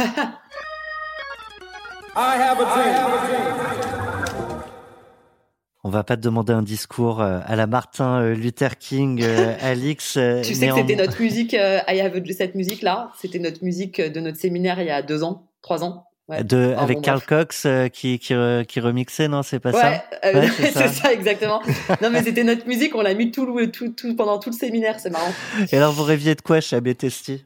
[5.85, 9.23] On va pas te demander un discours euh, à la Martin euh, Luther King,
[9.61, 10.19] Alix.
[10.43, 14.21] tu sais que c'était notre musique, I have cette musique là, c'était notre musique de
[14.21, 18.19] notre séminaire il y a deux ans, trois ans de, avec Carl Cox euh, qui,
[18.19, 18.35] qui,
[18.69, 21.13] qui, remixait, non, c'est pas ça euh, Ouais, c'est ça.
[21.13, 21.63] exactement.
[22.03, 24.99] non, mais c'était notre musique, on l'a mis tout, tout, tout, pendant tout le séminaire,
[24.99, 25.33] c'est marrant.
[25.71, 27.45] Et alors, vous rêviez de quoi chez ABTST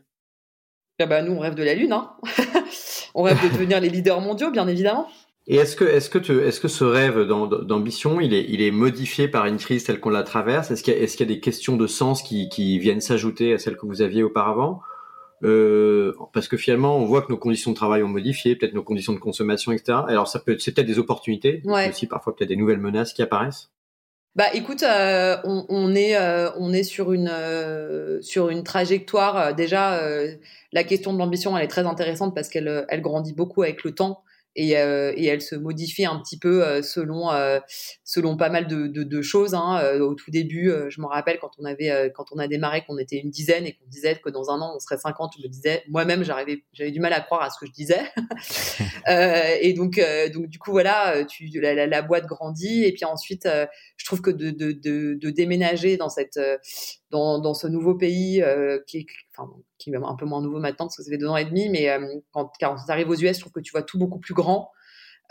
[0.98, 1.92] ah bah, Nous, on rêve de la Lune.
[1.92, 2.12] Hein.
[3.14, 5.08] on rêve de devenir les leaders mondiaux, bien évidemment.
[5.46, 9.26] Et est-ce que, est-ce que, est-ce que ce rêve d'ambition, il est, il est modifié
[9.28, 10.70] par une crise telle qu'on la traverse?
[10.70, 13.52] Est-ce qu'il y, est qu'il y, a des questions de sens qui, qui viennent s'ajouter
[13.52, 14.80] à celles que vous aviez auparavant?
[15.42, 18.82] Euh, parce que finalement, on voit que nos conditions de travail ont modifié, peut-être nos
[18.82, 19.98] conditions de consommation, etc.
[20.08, 23.22] Alors, ça peut, c'est peut-être des opportunités, mais aussi parfois peut-être des nouvelles menaces qui
[23.22, 23.70] apparaissent.
[24.36, 29.54] Bah, écoute, euh, on, on, est, euh, on est sur une, euh, sur une trajectoire.
[29.54, 30.00] déjà,
[30.72, 33.92] la question de l'ambition, elle est très intéressante parce qu'elle, elle grandit beaucoup avec le
[33.92, 34.22] temps.
[34.60, 37.60] Et, euh, et, elle se modifie un petit peu euh, selon euh,
[38.04, 39.54] selon pas mal de, de, de choses.
[39.54, 39.98] Hein.
[40.00, 43.16] Au tout début, je me rappelle quand on avait quand on a démarré qu'on était
[43.16, 45.82] une dizaine et qu'on disait que dans un an on serait 50, je me disais
[45.88, 48.00] moi-même j'arrivais j'avais du mal à croire à ce que je disais.
[49.62, 50.00] et donc
[50.34, 53.48] donc du coup voilà, tu la, la, boîte grandit et puis ensuite
[53.96, 56.38] je trouve que de, de, de, de déménager dans cette
[57.10, 58.42] dans, dans ce nouveau pays
[58.86, 59.06] qui est
[59.36, 61.44] enfin qui est un peu moins nouveau maintenant parce que ça fait deux ans et
[61.44, 61.88] demi, mais
[62.32, 64.70] quand, quand tu arrives aux US, je trouve que tu vois tout beaucoup plus grand.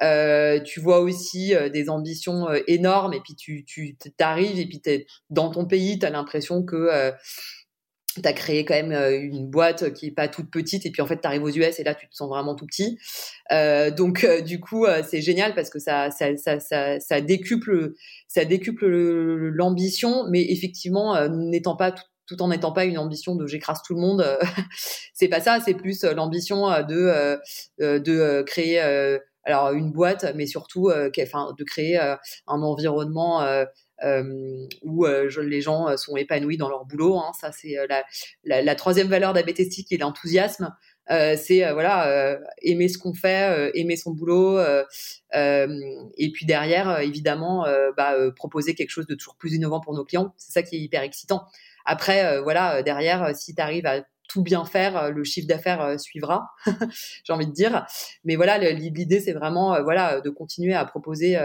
[0.02, 4.66] Euh, tu vois aussi euh, des ambitions euh, énormes et puis tu tu t'arrives et
[4.66, 7.12] puis t'es dans ton pays, tu as l'impression que
[8.22, 11.08] tu as créé quand même une boîte qui est pas toute petite et puis en
[11.08, 12.98] fait tu arrives aux US et là tu te sens vraiment tout petit.
[13.98, 17.94] donc du coup c'est génial parce que ça ça, ça ça ça décuple
[18.28, 23.48] ça décuple l'ambition mais effectivement n'étant pas tout tout en n'étant pas une ambition de
[23.48, 24.24] j'écrase tout le monde.
[25.16, 27.40] c'est pas ça, c'est plus l'ambition de
[27.80, 28.80] de créer
[29.50, 32.16] alors une boîte, mais surtout, euh, enfin, de créer euh,
[32.48, 33.42] un environnement
[34.04, 37.18] euh, où les gens sont épanouis dans leur boulot.
[37.18, 37.32] Hein.
[37.40, 37.76] Ça, c'est
[38.44, 40.74] la, troisième valeur d'ABTST qui est l'enthousiasme.
[41.08, 44.60] c'est voilà aimer ce qu'on fait, aimer son boulot,
[45.34, 47.66] et puis derrière, évidemment,
[47.98, 50.34] bah, proposer quelque chose de toujours plus innovant pour nos clients.
[50.38, 51.46] C'est ça qui est hyper excitant.
[51.86, 55.98] Après, voilà, derrière, si tu arrives à tout bien faire, euh, le chiffre d'affaires euh,
[55.98, 56.52] suivra,
[57.24, 57.86] j'ai envie de dire.
[58.24, 61.38] Mais voilà, l'idée c'est vraiment euh, voilà de continuer à proposer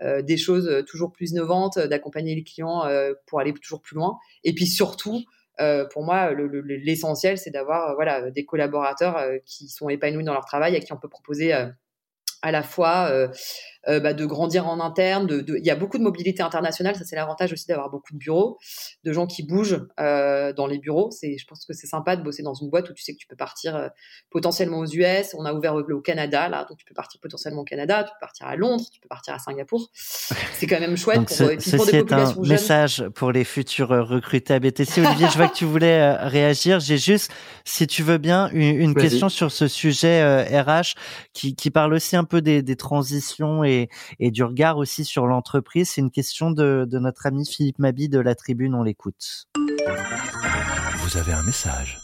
[0.00, 2.84] des choses toujours plus innovantes, d'accompagner les clients
[3.26, 4.18] pour aller toujours plus loin.
[4.42, 5.22] Et puis surtout,
[5.92, 10.80] pour moi, l'essentiel c'est d'avoir voilà des collaborateurs qui sont épanouis dans leur travail et
[10.80, 13.28] qui on peut proposer à la fois
[13.88, 15.26] euh, bah, de grandir en interne.
[15.26, 15.56] De, de...
[15.58, 18.58] Il y a beaucoup de mobilité internationale, ça c'est l'avantage aussi d'avoir beaucoup de bureaux,
[19.04, 21.10] de gens qui bougent euh, dans les bureaux.
[21.10, 23.18] C'est, je pense que c'est sympa de bosser dans une boîte où tu sais que
[23.18, 23.88] tu peux partir euh,
[24.30, 25.34] potentiellement aux US.
[25.36, 28.20] On a ouvert au, Canada là, donc tu peux partir potentiellement au Canada, tu peux
[28.20, 29.90] partir à Londres, tu peux partir à Singapour.
[29.94, 31.18] C'est quand même chouette.
[31.18, 35.04] donc pour, ce, pour des est un message pour les futurs recrutés à BTC.
[35.04, 36.80] Olivier, je vois que tu voulais réagir.
[36.80, 37.30] J'ai juste,
[37.64, 40.22] si tu veux bien, une, question sur ce sujet
[40.62, 40.94] RH
[41.32, 43.73] qui, qui parle aussi un peu des, des transitions et
[44.20, 45.90] et, du regard aussi sur l'entreprise.
[45.90, 48.74] C'est une question de, notre ami Philippe Mabi de la Tribune.
[48.74, 49.46] On l'écoute.
[50.98, 51.98] Vous avez un message.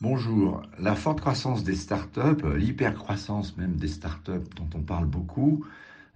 [0.00, 0.62] Bonjour.
[0.78, 5.64] La forte croissance des startups, l'hypercroissance même des startups dont on parle beaucoup,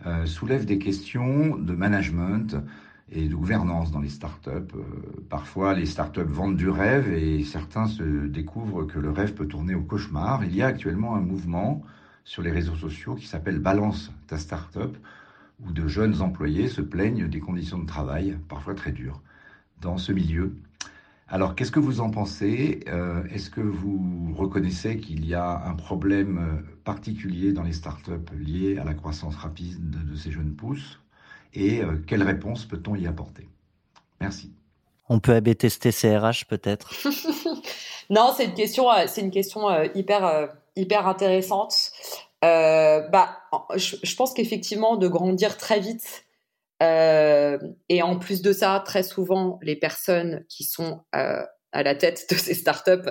[0.04, 2.56] euh, soulève des questions de management
[3.12, 4.50] et de gouvernance dans les startups.
[4.50, 4.82] Euh,
[5.28, 9.74] parfois, les startups vendent du rêve et certains se découvrent que le rêve peut tourner
[9.74, 10.44] au cauchemar.
[10.44, 11.82] Il y a actuellement un mouvement
[12.26, 14.98] sur les réseaux sociaux qui s'appelle Balance ta startup,
[15.64, 19.22] où de jeunes employés se plaignent des conditions de travail, parfois très dures,
[19.80, 20.54] dans ce milieu.
[21.28, 22.80] Alors, qu'est-ce que vous en pensez?
[22.88, 28.12] Euh, Est-ce que vous reconnaissez qu'il y a un problème euh, particulier dans les startups
[28.36, 31.00] lié à la croissance rapide de, ces jeunes pousses?
[31.54, 33.48] Et euh, quelle réponse peut-on y apporter?
[34.20, 34.52] Merci.
[35.08, 36.92] On peut AB tester CRH peut-être?
[38.08, 39.66] Non, c'est une question, c'est une question
[39.96, 41.92] hyper hyper intéressante.
[42.44, 43.38] Euh, bah,
[43.74, 46.24] je, pense qu'effectivement, de grandir très vite,
[46.82, 47.58] euh,
[47.88, 52.26] et en plus de ça, très souvent, les personnes qui sont euh, à la tête
[52.30, 53.10] de ces startups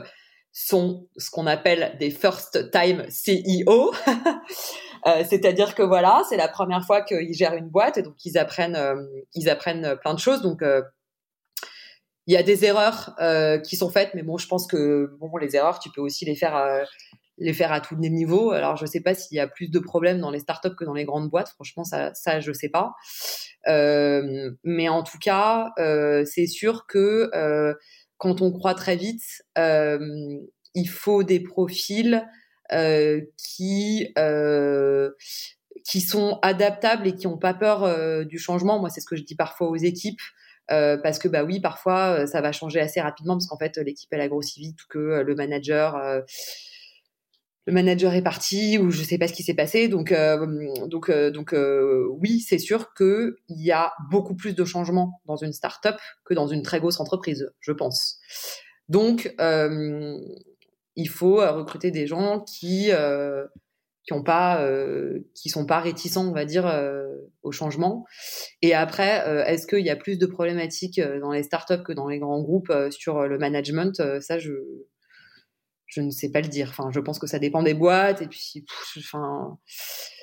[0.52, 3.94] sont ce qu'on appelle des first time CEO.
[5.30, 8.80] C'est-à-dire que voilà, c'est la première fois qu'ils gèrent une boîte et donc ils apprennent,
[9.36, 10.42] ils apprennent plein de choses.
[10.42, 10.64] Donc
[12.26, 13.16] il y a des erreurs
[13.64, 16.36] qui sont faites, mais bon, je pense que bon, les erreurs, tu peux aussi les
[16.36, 16.56] faire
[17.38, 18.52] les faire à tous les niveaux.
[18.52, 20.86] Alors, je ne sais pas s'il y a plus de problèmes dans les startups que
[20.86, 21.50] dans les grandes boîtes.
[21.50, 22.94] Franchement, ça, ça je sais pas.
[23.68, 27.74] Euh, mais en tout cas, euh, c'est sûr que euh,
[28.18, 32.26] quand on croit très vite, il faut des profils
[33.38, 34.14] qui
[35.84, 38.80] qui sont adaptables et qui n'ont pas peur du changement.
[38.80, 40.22] Moi, c'est ce que je dis parfois aux équipes.
[40.68, 44.22] parce que bah oui, parfois ça va changer assez rapidement parce qu'en fait l'équipe elle
[44.22, 46.24] a grossi vite ou que le manager
[47.66, 49.88] le manager est parti ou je sais pas ce qui s'est passé.
[49.88, 50.46] Donc, euh,
[50.88, 55.22] donc, euh, donc, euh, oui, c'est sûr que il y a beaucoup plus de changements
[55.26, 58.20] dans une start-up que dans une très grosse entreprise, je pense.
[58.88, 59.34] Donc,
[60.98, 62.92] il faut recruter des gens qui
[64.04, 64.64] qui ont pas,
[65.34, 66.72] qui sont pas réticents, on va dire,
[67.42, 68.06] au changement.
[68.62, 72.20] Et après, est-ce qu'il y a plus de problématiques dans les startups que dans les
[72.20, 74.00] grands groupes sur le management?
[74.22, 74.52] Ça, je
[75.88, 76.68] je ne sais pas le dire.
[76.70, 78.66] Enfin, je pense que ça dépend des boîtes et puis,
[78.98, 79.58] enfin.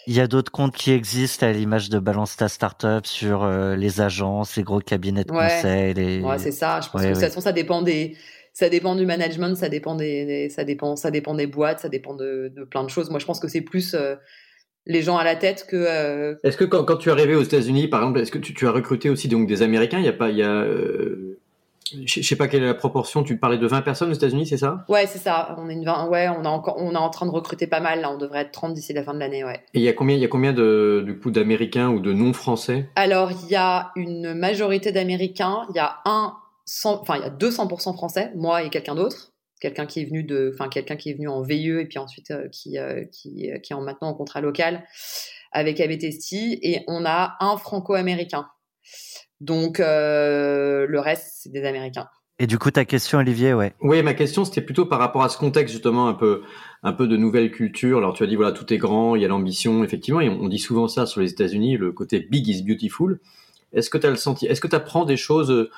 [0.06, 3.76] Il y a d'autres comptes qui existent à l'image de Balance ta Startup sur euh,
[3.76, 5.94] les agences, les gros cabinets de conseil.
[5.94, 6.20] Les...
[6.20, 6.80] Ouais, c'est ça.
[6.80, 8.16] Je pense que de toute façon, ça dépend des,
[8.52, 12.14] ça dépend du management, ça dépend des, ça dépend, ça dépend des boîtes, ça dépend
[12.14, 13.10] de, de, plein de choses.
[13.10, 14.16] Moi, je pense que c'est plus, euh,
[14.86, 15.76] les gens à la tête que.
[15.76, 18.54] euh, Est-ce que quand, quand tu es arrivé aux États-Unis, par exemple, est-ce que tu,
[18.54, 20.00] tu as recruté aussi donc des Américains?
[20.00, 21.31] Il y a pas, il y a, euh,
[22.06, 23.22] je sais pas quelle est la proportion.
[23.22, 24.84] Tu parlais de 20 personnes aux États-Unis, c'est ça?
[24.88, 25.54] Ouais, c'est ça.
[25.58, 28.00] On est une ouais, on a encore, on est en train de recruter pas mal.
[28.00, 29.60] Là, on devrait être 30 d'ici la fin de l'année, ouais.
[29.74, 32.12] Et il y a combien, il y a combien de du coup d'Américains ou de
[32.12, 32.88] non-français?
[32.96, 35.66] Alors, il y a une majorité d'Américains.
[35.70, 36.34] Il y a un,
[36.66, 39.32] 100 enfin, il y a 200% français, moi et quelqu'un d'autre.
[39.60, 42.32] Quelqu'un qui est venu de, enfin, quelqu'un qui est venu en VIE et puis ensuite
[42.32, 44.84] euh, qui, euh, qui, euh, qui est en maintenant en contrat local
[45.52, 46.32] avec ABTST.
[46.62, 48.48] Et on a un franco-américain.
[49.40, 52.08] Donc, euh, le reste, c'est des Américains.
[52.38, 53.72] Et du coup, ta question, Olivier, ouais.
[53.80, 56.42] Oui, ma question c'était plutôt par rapport à ce contexte justement un peu
[56.82, 57.98] un peu de nouvelle culture.
[57.98, 60.40] Alors tu as dit voilà tout est grand, il y a l'ambition effectivement et on,
[60.40, 63.20] on dit souvent ça sur les États-Unis, le côté big is beautiful.
[63.72, 65.70] Est-ce que tu as le senti Est-ce que tu apprends des choses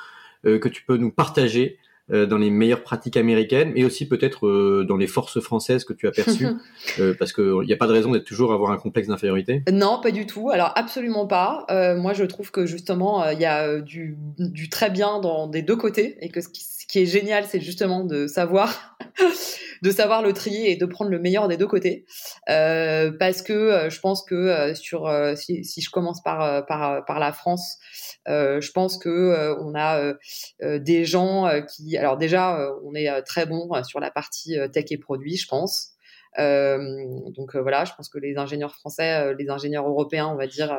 [0.46, 4.46] euh, que tu peux nous partager euh, dans les meilleures pratiques américaines, mais aussi peut-être
[4.46, 6.46] euh, dans les forces françaises que tu as perçues,
[6.98, 9.62] euh, parce qu'il n'y a pas de raison d'être toujours à avoir un complexe d'infériorité.
[9.72, 10.50] Non, pas du tout.
[10.50, 11.64] Alors absolument pas.
[11.70, 15.20] Euh, moi, je trouve que justement, euh, il y a euh, du, du très bien
[15.20, 18.26] dans des deux côtés, et que ce qui, ce qui est génial, c'est justement de
[18.26, 18.98] savoir,
[19.82, 22.04] de savoir le trier et de prendre le meilleur des deux côtés.
[22.50, 27.32] Euh, parce que euh, je pense que euh, sur, si, je commence par par la
[27.32, 27.78] France,
[28.26, 30.12] je pense que on a
[30.60, 35.38] des gens qui, alors déjà, on est très bon sur la partie tech et produits,
[35.38, 35.92] je pense.
[36.36, 40.76] Donc voilà, je pense que les ingénieurs français, les ingénieurs européens, on va dire,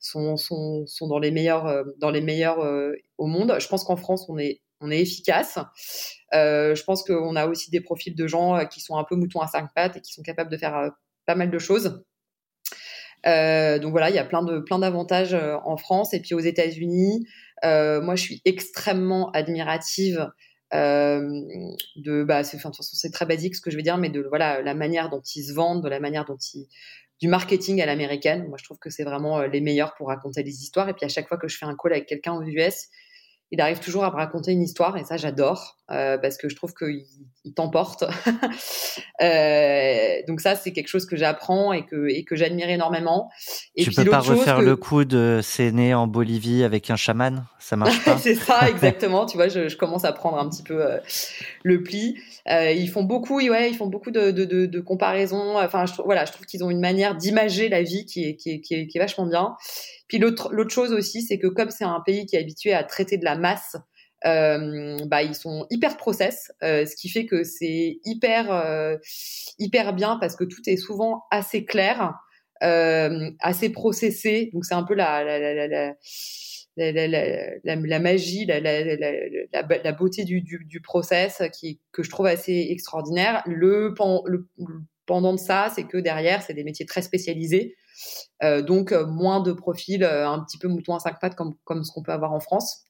[0.00, 2.58] sont, sont, sont dans les meilleurs, dans les meilleurs
[3.18, 3.54] au monde.
[3.60, 5.58] Je pense qu'en France, on est, on est efficace.
[6.34, 9.16] Euh, je pense qu'on a aussi des profils de gens euh, qui sont un peu
[9.16, 10.90] moutons à cinq pattes et qui sont capables de faire euh,
[11.26, 12.04] pas mal de choses.
[13.24, 17.26] Donc voilà, il y a plein de plein d'avantages en France et puis aux États-Unis.
[17.62, 20.30] Moi, je suis extrêmement admirative
[20.70, 24.60] de bah c'est enfin, c'est très basique ce que je vais dire mais de voilà
[24.60, 26.66] la manière dont ils se vendent de la manière dont ils
[27.20, 30.62] du marketing à l'américaine moi je trouve que c'est vraiment les meilleurs pour raconter des
[30.62, 32.88] histoires et puis à chaque fois que je fais un call avec quelqu'un aux US
[33.54, 36.56] il arrive toujours à me raconter une histoire et ça j'adore euh, parce que je
[36.56, 37.04] trouve qu'il
[37.44, 38.04] il t'emporte
[39.22, 43.30] Euh, donc ça c'est quelque chose que j'apprends et que et que j'admire énormément
[43.76, 46.90] et tu puis peux pas refaire que- le coup de c'est né en Bolivie avec
[46.90, 47.44] un chaman?
[47.60, 48.18] Ça marche pas?
[48.24, 49.24] C'est ça, exactement.
[49.26, 50.98] tu vois, je, je commence à prendre un petit peu euh,
[51.62, 52.18] le pli.
[52.46, 55.56] Ils font beaucoup, ouais, ils font beaucoup de, de, de, de comparaisons.
[55.58, 58.36] Enfin, je trouve, voilà, je trouve qu'ils ont une manière d'imager la vie qui est,
[58.36, 59.56] qui est, qui est, qui est vachement bien.
[60.14, 63.18] Puis l'autre, chose aussi, c'est que comme c'est un pays qui est habitué à traiter
[63.18, 63.74] de la masse,
[64.24, 68.96] euh, bah ils sont hyper process, euh, ce qui fait que c'est hyper euh,
[69.58, 72.14] hyper bien parce que tout est souvent assez clair,
[72.62, 74.50] euh, assez processé.
[74.52, 75.66] Donc c'est un peu la la, la,
[76.76, 83.42] la, la magie, la, beauté du, du, process qui, que je trouve assez extraordinaire.
[83.46, 83.92] Le
[85.06, 87.74] pendant de ça, c'est que derrière, c'est des métiers très spécialisés.
[88.42, 91.54] Euh, donc, euh, moins de profils euh, un petit peu mouton à cinq pattes comme,
[91.64, 92.84] comme ce qu'on peut avoir en France.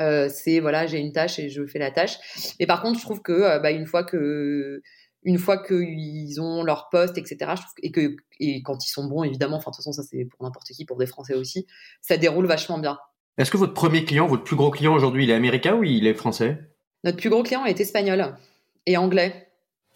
[0.00, 2.18] Euh, c'est voilà, j'ai une tâche et je fais la tâche.
[2.58, 4.82] Mais par contre, je trouve que euh, bah, une fois que
[5.22, 7.36] une fois qu'ils ont leur poste, etc.
[7.56, 9.56] Je trouve, que- et que et quand ils sont bons, évidemment.
[9.56, 11.66] Enfin, de toute façon, ça c'est pour n'importe qui, pour des Français aussi.
[12.02, 12.98] Ça déroule vachement bien.
[13.38, 16.06] Est-ce que votre premier client, votre plus gros client aujourd'hui, il est américain ou il
[16.06, 16.58] est français?
[17.04, 18.36] Notre plus gros client est espagnol
[18.86, 19.43] et anglais.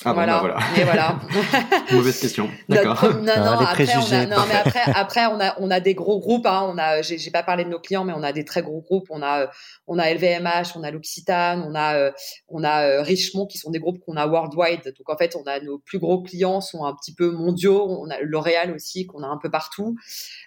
[0.05, 0.39] Ah bon, bah voilà.
[0.39, 0.61] voilà.
[0.77, 1.19] Et voilà.
[1.93, 2.49] Mauvaise question.
[2.69, 3.03] D'accord.
[3.15, 5.81] non, Ah, non, les après, on a, non, mais après, après, on a, on a
[5.81, 6.47] des gros groupes.
[6.47, 8.63] Hein, on a, j'ai, j'ai pas parlé de nos clients, mais on a des très
[8.63, 9.07] gros groupes.
[9.11, 9.47] On a, euh,
[9.89, 12.11] on a LVMH, on a l'Occitane, on a, euh,
[12.49, 14.85] on a euh, Richemont, qui sont des groupes qu'on a worldwide.
[14.85, 17.87] Donc en fait, on a nos plus gros clients sont un petit peu mondiaux.
[17.89, 19.97] On a L'Oréal aussi, qu'on a un peu partout.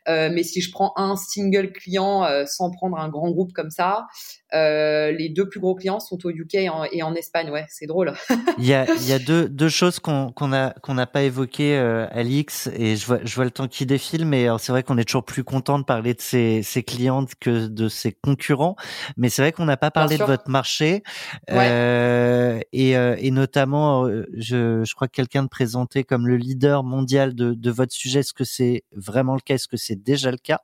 [0.08, 3.70] Euh, mais si je prends un single client euh, sans prendre un grand groupe comme
[3.70, 4.08] ça,
[4.54, 7.49] euh, les deux plus gros clients sont au UK et en, et en Espagne.
[7.49, 8.14] Ouais, c'est drôle.
[8.58, 11.24] Il y a, il y a deux, deux choses qu'on qu'on a qu'on n'a pas
[11.24, 14.72] évoquées, euh, Alix, et je vois, je vois le temps qui défile, mais alors, c'est
[14.72, 18.12] vrai qu'on est toujours plus content de parler de ses, ses clientes que de ses
[18.12, 18.76] concurrents.
[19.18, 21.04] Mais c'est vrai qu'on n'a pas parlé de votre marché,
[21.50, 21.58] Ouais.
[21.70, 26.38] euh, et, euh, et notamment, euh, je, je crois que quelqu'un de présenté comme le
[26.38, 28.20] leader mondial de, de votre sujet.
[28.20, 30.62] Est-ce que c'est vraiment le cas Est-ce que c'est déjà le cas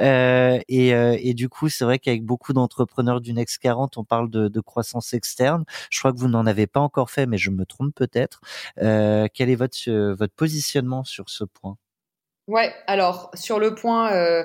[0.00, 4.04] Euh, et, euh, et du coup, c'est vrai qu'avec beaucoup d'entrepreneurs du Next 40, on
[4.04, 5.64] parle de, de croissance externe.
[5.90, 8.15] Je crois que vous n'en avez pas encore fait, mais je me trompe peut-être.
[8.82, 11.76] Euh, quel est votre euh, votre positionnement sur ce point?
[12.46, 14.44] Ouais, alors sur le point euh,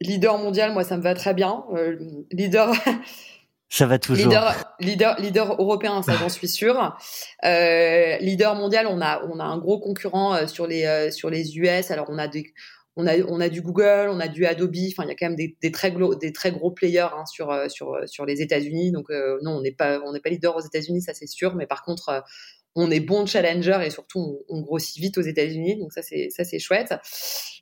[0.00, 1.64] leader mondial, moi ça me va très bien.
[2.32, 2.72] Leader,
[3.70, 4.26] Ça va toujours.
[4.26, 6.48] leader, leader, leader européen, ça j'en suis.
[7.44, 11.90] Euh, leader mondial, on a, on a un gros concurrent sur les, sur les US.
[11.90, 12.54] Alors on a des,
[12.98, 14.74] on a, on a du Google, on a du Adobe.
[14.90, 17.24] Enfin, il y a quand même des, des très gros, des très gros players hein,
[17.26, 18.90] sur, sur, sur les États-Unis.
[18.90, 21.54] Donc euh, non, on n'est pas, on n'est pas leader aux États-Unis, ça c'est sûr.
[21.54, 22.24] Mais par contre,
[22.74, 26.44] on est bon challenger et surtout on, grossit vite aux États-Unis, donc ça c'est ça
[26.44, 26.94] c'est chouette.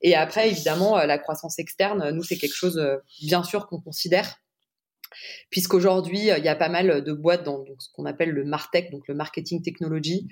[0.03, 2.81] Et après évidemment la croissance externe, nous c'est quelque chose
[3.23, 4.37] bien sûr qu'on considère
[5.51, 9.03] puisqu'aujourd'hui, il y a pas mal de boîtes dans ce qu'on appelle le MarTech, donc
[9.09, 10.29] le marketing technology,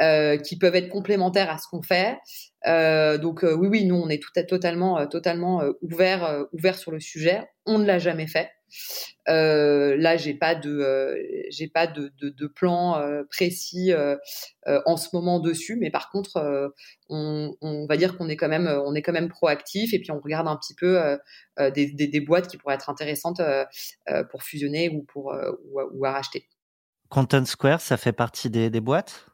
[0.00, 2.18] euh, qui peuvent être complémentaires à ce qu'on fait.
[2.66, 6.90] Euh, donc euh, oui, oui, nous, on est tout à, totalement, totalement ouvert, ouvert sur
[6.90, 7.42] le sujet.
[7.66, 8.50] On ne l'a jamais fait.
[9.28, 11.14] Euh, là, j'ai pas de, euh,
[11.50, 13.92] j'ai pas de, de, plan euh, précis
[14.86, 16.72] en ce moment dessus, mais par contre,
[17.08, 20.20] on, va dire qu'on est quand même, on est quand même proactif et puis on
[20.20, 21.18] regarde un petit peu
[21.58, 23.40] des, des, boîtes qui pourraient être intéressantes
[24.30, 25.34] pour fusionner ou pour
[25.72, 26.48] ou, ou à racheter.
[27.08, 29.26] Content Square, ça fait partie des, des boîtes?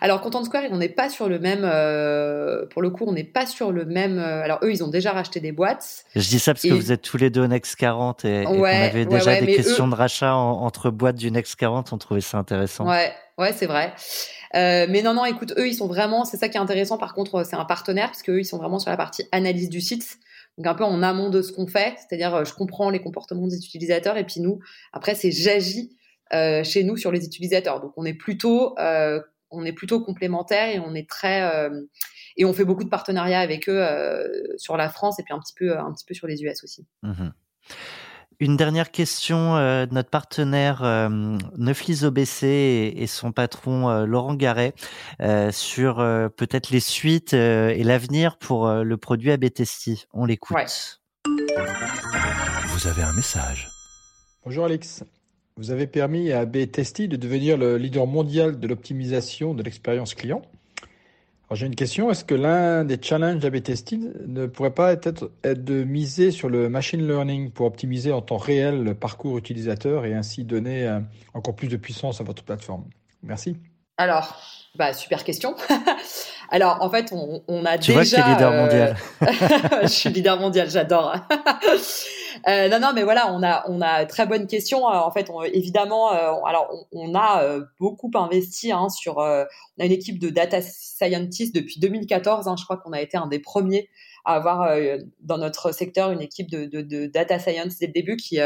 [0.00, 1.62] Alors Content Square, on n'est pas sur le même.
[1.64, 4.18] Euh, pour le coup, on n'est pas sur le même.
[4.18, 6.04] Euh, alors eux, ils ont déjà racheté des boîtes.
[6.16, 9.06] Je dis ça parce que vous êtes tous les deux Next 40 et, on avait
[9.06, 11.92] déjà des questions de rachat entre boîtes du Next 40.
[11.92, 12.88] On trouvait ça intéressant.
[12.88, 13.92] Ouais, ouais, c'est vrai.
[14.54, 16.24] Euh, mais non, non, écoute, eux, ils sont vraiment.
[16.24, 16.98] C'est ça qui est intéressant.
[16.98, 19.80] Par contre, c'est un partenaire parce qu'eux, ils sont vraiment sur la partie analyse du
[19.80, 20.18] site.
[20.58, 23.56] Donc un peu en amont de ce qu'on fait, c'est-à-dire je comprends les comportements des
[23.56, 24.58] utilisateurs et puis nous,
[24.92, 25.96] après c'est j'agis
[26.30, 27.80] chez nous sur les utilisateurs.
[27.80, 28.74] Donc on est plutôt
[29.52, 31.82] on est plutôt complémentaires et on est très euh,
[32.36, 34.26] et on fait beaucoup de partenariats avec eux euh,
[34.56, 36.86] sur la France et puis un petit peu un petit peu sur les US aussi.
[37.02, 37.32] Mhm.
[38.40, 41.08] Une dernière question euh, de notre partenaire euh,
[41.58, 42.42] Neuflis OBC
[42.96, 44.74] et, son patron Laurent Garret
[45.52, 45.96] sur
[46.36, 50.08] peut-être les suites et l'avenir pour le produit ABTST.
[50.12, 50.56] On l'écoute.
[52.66, 53.68] Vous avez un message.
[54.44, 55.04] Bonjour Alex.
[55.56, 60.42] Vous avez permis à AB de devenir le leader mondial de l'optimisation de l'expérience client.
[61.52, 65.30] Alors j'ai une question, est-ce que l'un des challenges d'AB Testy ne pourrait pas être,
[65.44, 70.06] être de miser sur le machine learning pour optimiser en temps réel le parcours utilisateur
[70.06, 71.00] et ainsi donner euh,
[71.34, 72.84] encore plus de puissance à votre plateforme?
[73.22, 73.56] Merci.
[73.96, 74.40] Alors,
[74.74, 75.54] bah, super question.
[76.50, 77.92] Alors, en fait, on, on a tu déjà.
[77.92, 78.96] Tu vois que tu es leader mondial.
[79.82, 81.14] je suis leader mondial, j'adore.
[82.48, 84.88] Euh, non, non, mais voilà, on a, on a très bonne question.
[84.88, 87.44] Euh, en fait, évidemment, euh, alors on, a
[87.78, 89.18] beaucoup investi hein, sur.
[89.18, 92.48] on a une équipe de data scientists depuis 2014.
[92.48, 93.88] Hein, je crois qu'on a été un des premiers
[94.24, 94.76] à avoir
[95.20, 98.38] dans notre secteur une équipe de, de, de data science dès le début qui,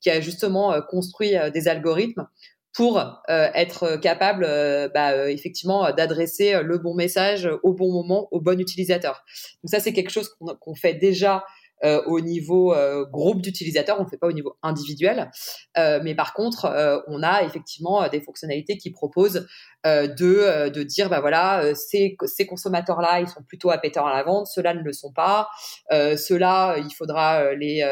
[0.00, 2.26] qui a justement construit des algorithmes
[2.74, 4.44] pour être capable
[4.92, 9.24] bah, effectivement d'adresser le bon message au bon moment au bon utilisateur.
[9.62, 11.44] Donc ça c'est quelque chose qu'on fait déjà
[11.84, 15.30] euh, au niveau euh, groupe d'utilisateurs, on ne fait pas au niveau individuel.
[15.76, 19.46] Euh, mais par contre, on a effectivement des fonctionnalités qui proposent
[19.84, 24.46] de, de dire, bah voilà, ces, ces consommateurs-là, ils sont plutôt appéteurs à la vente,
[24.46, 25.48] ceux-là ne le sont pas,
[25.90, 27.84] ceux-là, il faudra les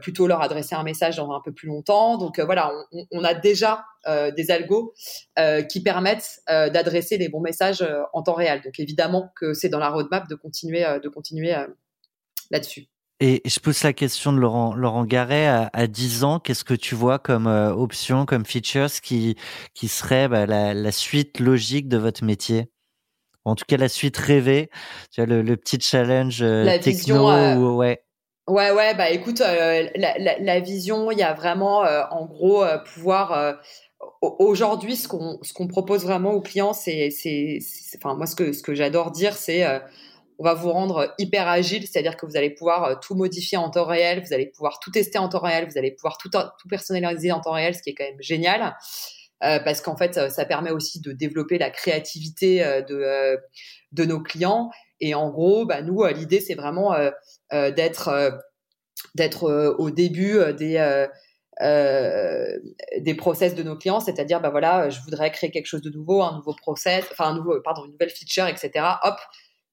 [0.00, 2.18] plutôt leur adresser un message dans un peu plus longtemps.
[2.18, 3.84] Donc voilà, on, on, a déjà
[4.36, 4.92] des algos
[5.70, 8.60] qui permettent d'adresser les bons messages en temps réel.
[8.62, 11.54] Donc évidemment que c'est dans la roadmap de continuer, de continuer
[12.50, 12.88] là-dessus.
[13.26, 16.40] Et je pose la question de Laurent, Laurent Garret à, à 10 ans.
[16.40, 19.36] Qu'est-ce que tu vois comme euh, option, comme features qui,
[19.72, 22.68] qui serait bah, la, la, suite logique de votre métier?
[23.46, 24.68] En tout cas, la suite rêvée.
[25.10, 27.14] Tu vois, le, le petit challenge euh, la techno.
[27.14, 28.04] Vision, euh, ouais.
[28.46, 31.78] Ouais, ouais, bah écoute, la, la, la, vision, il y a vraiment,
[32.10, 32.62] en gros,
[32.94, 33.56] pouvoir
[34.20, 37.58] aujourd'hui, ce qu'on ce qu'on propose vraiment aux clients, c'est, c'est,
[37.96, 39.64] enfin moi ce que ce que j'adore dire, c'est
[40.38, 43.70] on va vous rendre hyper agile, c'est-à-dire que vous allez pouvoir euh, tout modifier en
[43.70, 46.30] temps réel, vous allez pouvoir tout tester en temps réel, vous allez pouvoir tout,
[46.68, 48.76] personnaliser en temps réel, ce qui est quand même génial.
[49.42, 53.38] Euh, parce qu'en fait, ça permet aussi de développer la créativité euh, de,
[53.92, 54.70] de nos clients.
[55.00, 56.94] Et en gros, bah, nous, l'idée, c'est vraiment
[57.50, 58.40] d'être
[59.14, 61.06] d'être au début des
[61.60, 66.22] des process de nos clients, c'est-à-dire, bah voilà, je voudrais créer quelque chose de nouveau,
[66.22, 68.86] un nouveau process, enfin un nouveau, pardon, une nouvelle feature, etc.
[69.02, 69.16] Hop,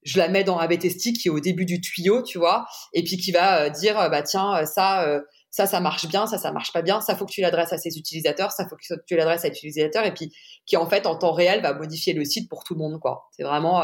[0.03, 3.03] je la mets dans AB Testy qui est au début du tuyau, tu vois, et
[3.03, 6.37] puis qui va euh, dire euh, bah tiens euh, ça ça ça marche bien, ça
[6.37, 8.93] ça marche pas bien, ça faut que tu l'adresses à ses utilisateurs, ça faut que
[9.05, 10.33] tu l'adresses à l'utilisateur et puis
[10.65, 13.29] qui en fait en temps réel va modifier le site pour tout le monde quoi.
[13.31, 13.83] C'est vraiment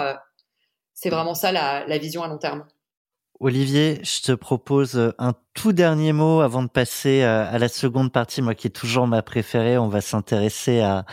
[0.93, 2.65] c'est vraiment ça la, la vision à long terme.
[3.39, 7.67] Olivier, je te propose euh, un tout dernier mot avant de passer euh, à la
[7.67, 9.77] seconde partie, moi qui est toujours ma préférée.
[9.77, 11.05] On va s'intéresser à,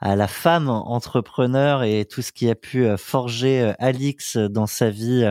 [0.00, 4.90] à, la femme entrepreneur et tout ce qui a pu euh, forger Alix dans sa
[4.90, 5.26] vie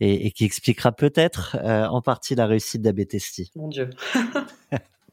[0.00, 3.50] et, et qui expliquera peut-être en partie la réussite d'Abetesti.
[3.56, 3.90] Mon Dieu.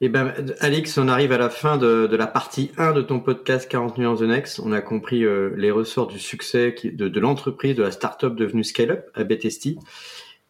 [0.02, 3.22] Eh ben, Alix, on arrive à la fin de, de, la partie 1 de ton
[3.22, 4.60] podcast 40 nuances de Next.
[4.60, 5.24] On a compris
[5.56, 9.78] les ressorts du succès de, de l'entreprise, de la start-up devenue Scale-up, Abetesti.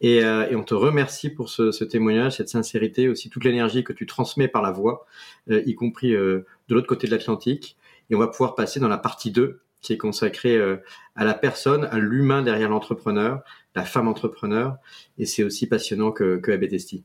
[0.00, 3.84] Et, euh, et, on te remercie pour ce, ce, témoignage, cette sincérité, aussi toute l'énergie
[3.84, 5.06] que tu transmets par la voix,
[5.50, 7.76] euh, y compris euh, de l'autre côté de l'Atlantique.
[8.10, 10.78] Et on va pouvoir passer dans la partie 2 qui est consacrée euh,
[11.14, 13.42] à la personne, à l'humain derrière l'entrepreneur,
[13.76, 14.76] la femme entrepreneur.
[15.18, 17.04] Et c'est aussi passionnant que, que AB Testy.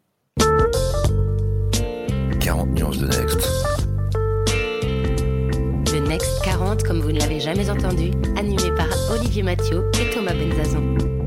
[2.40, 3.48] 40 nuances de Next.
[5.94, 10.34] Le Next 40, comme vous ne l'avez jamais entendu, animé par Olivier Mathieu et Thomas
[10.34, 11.19] Benzazon.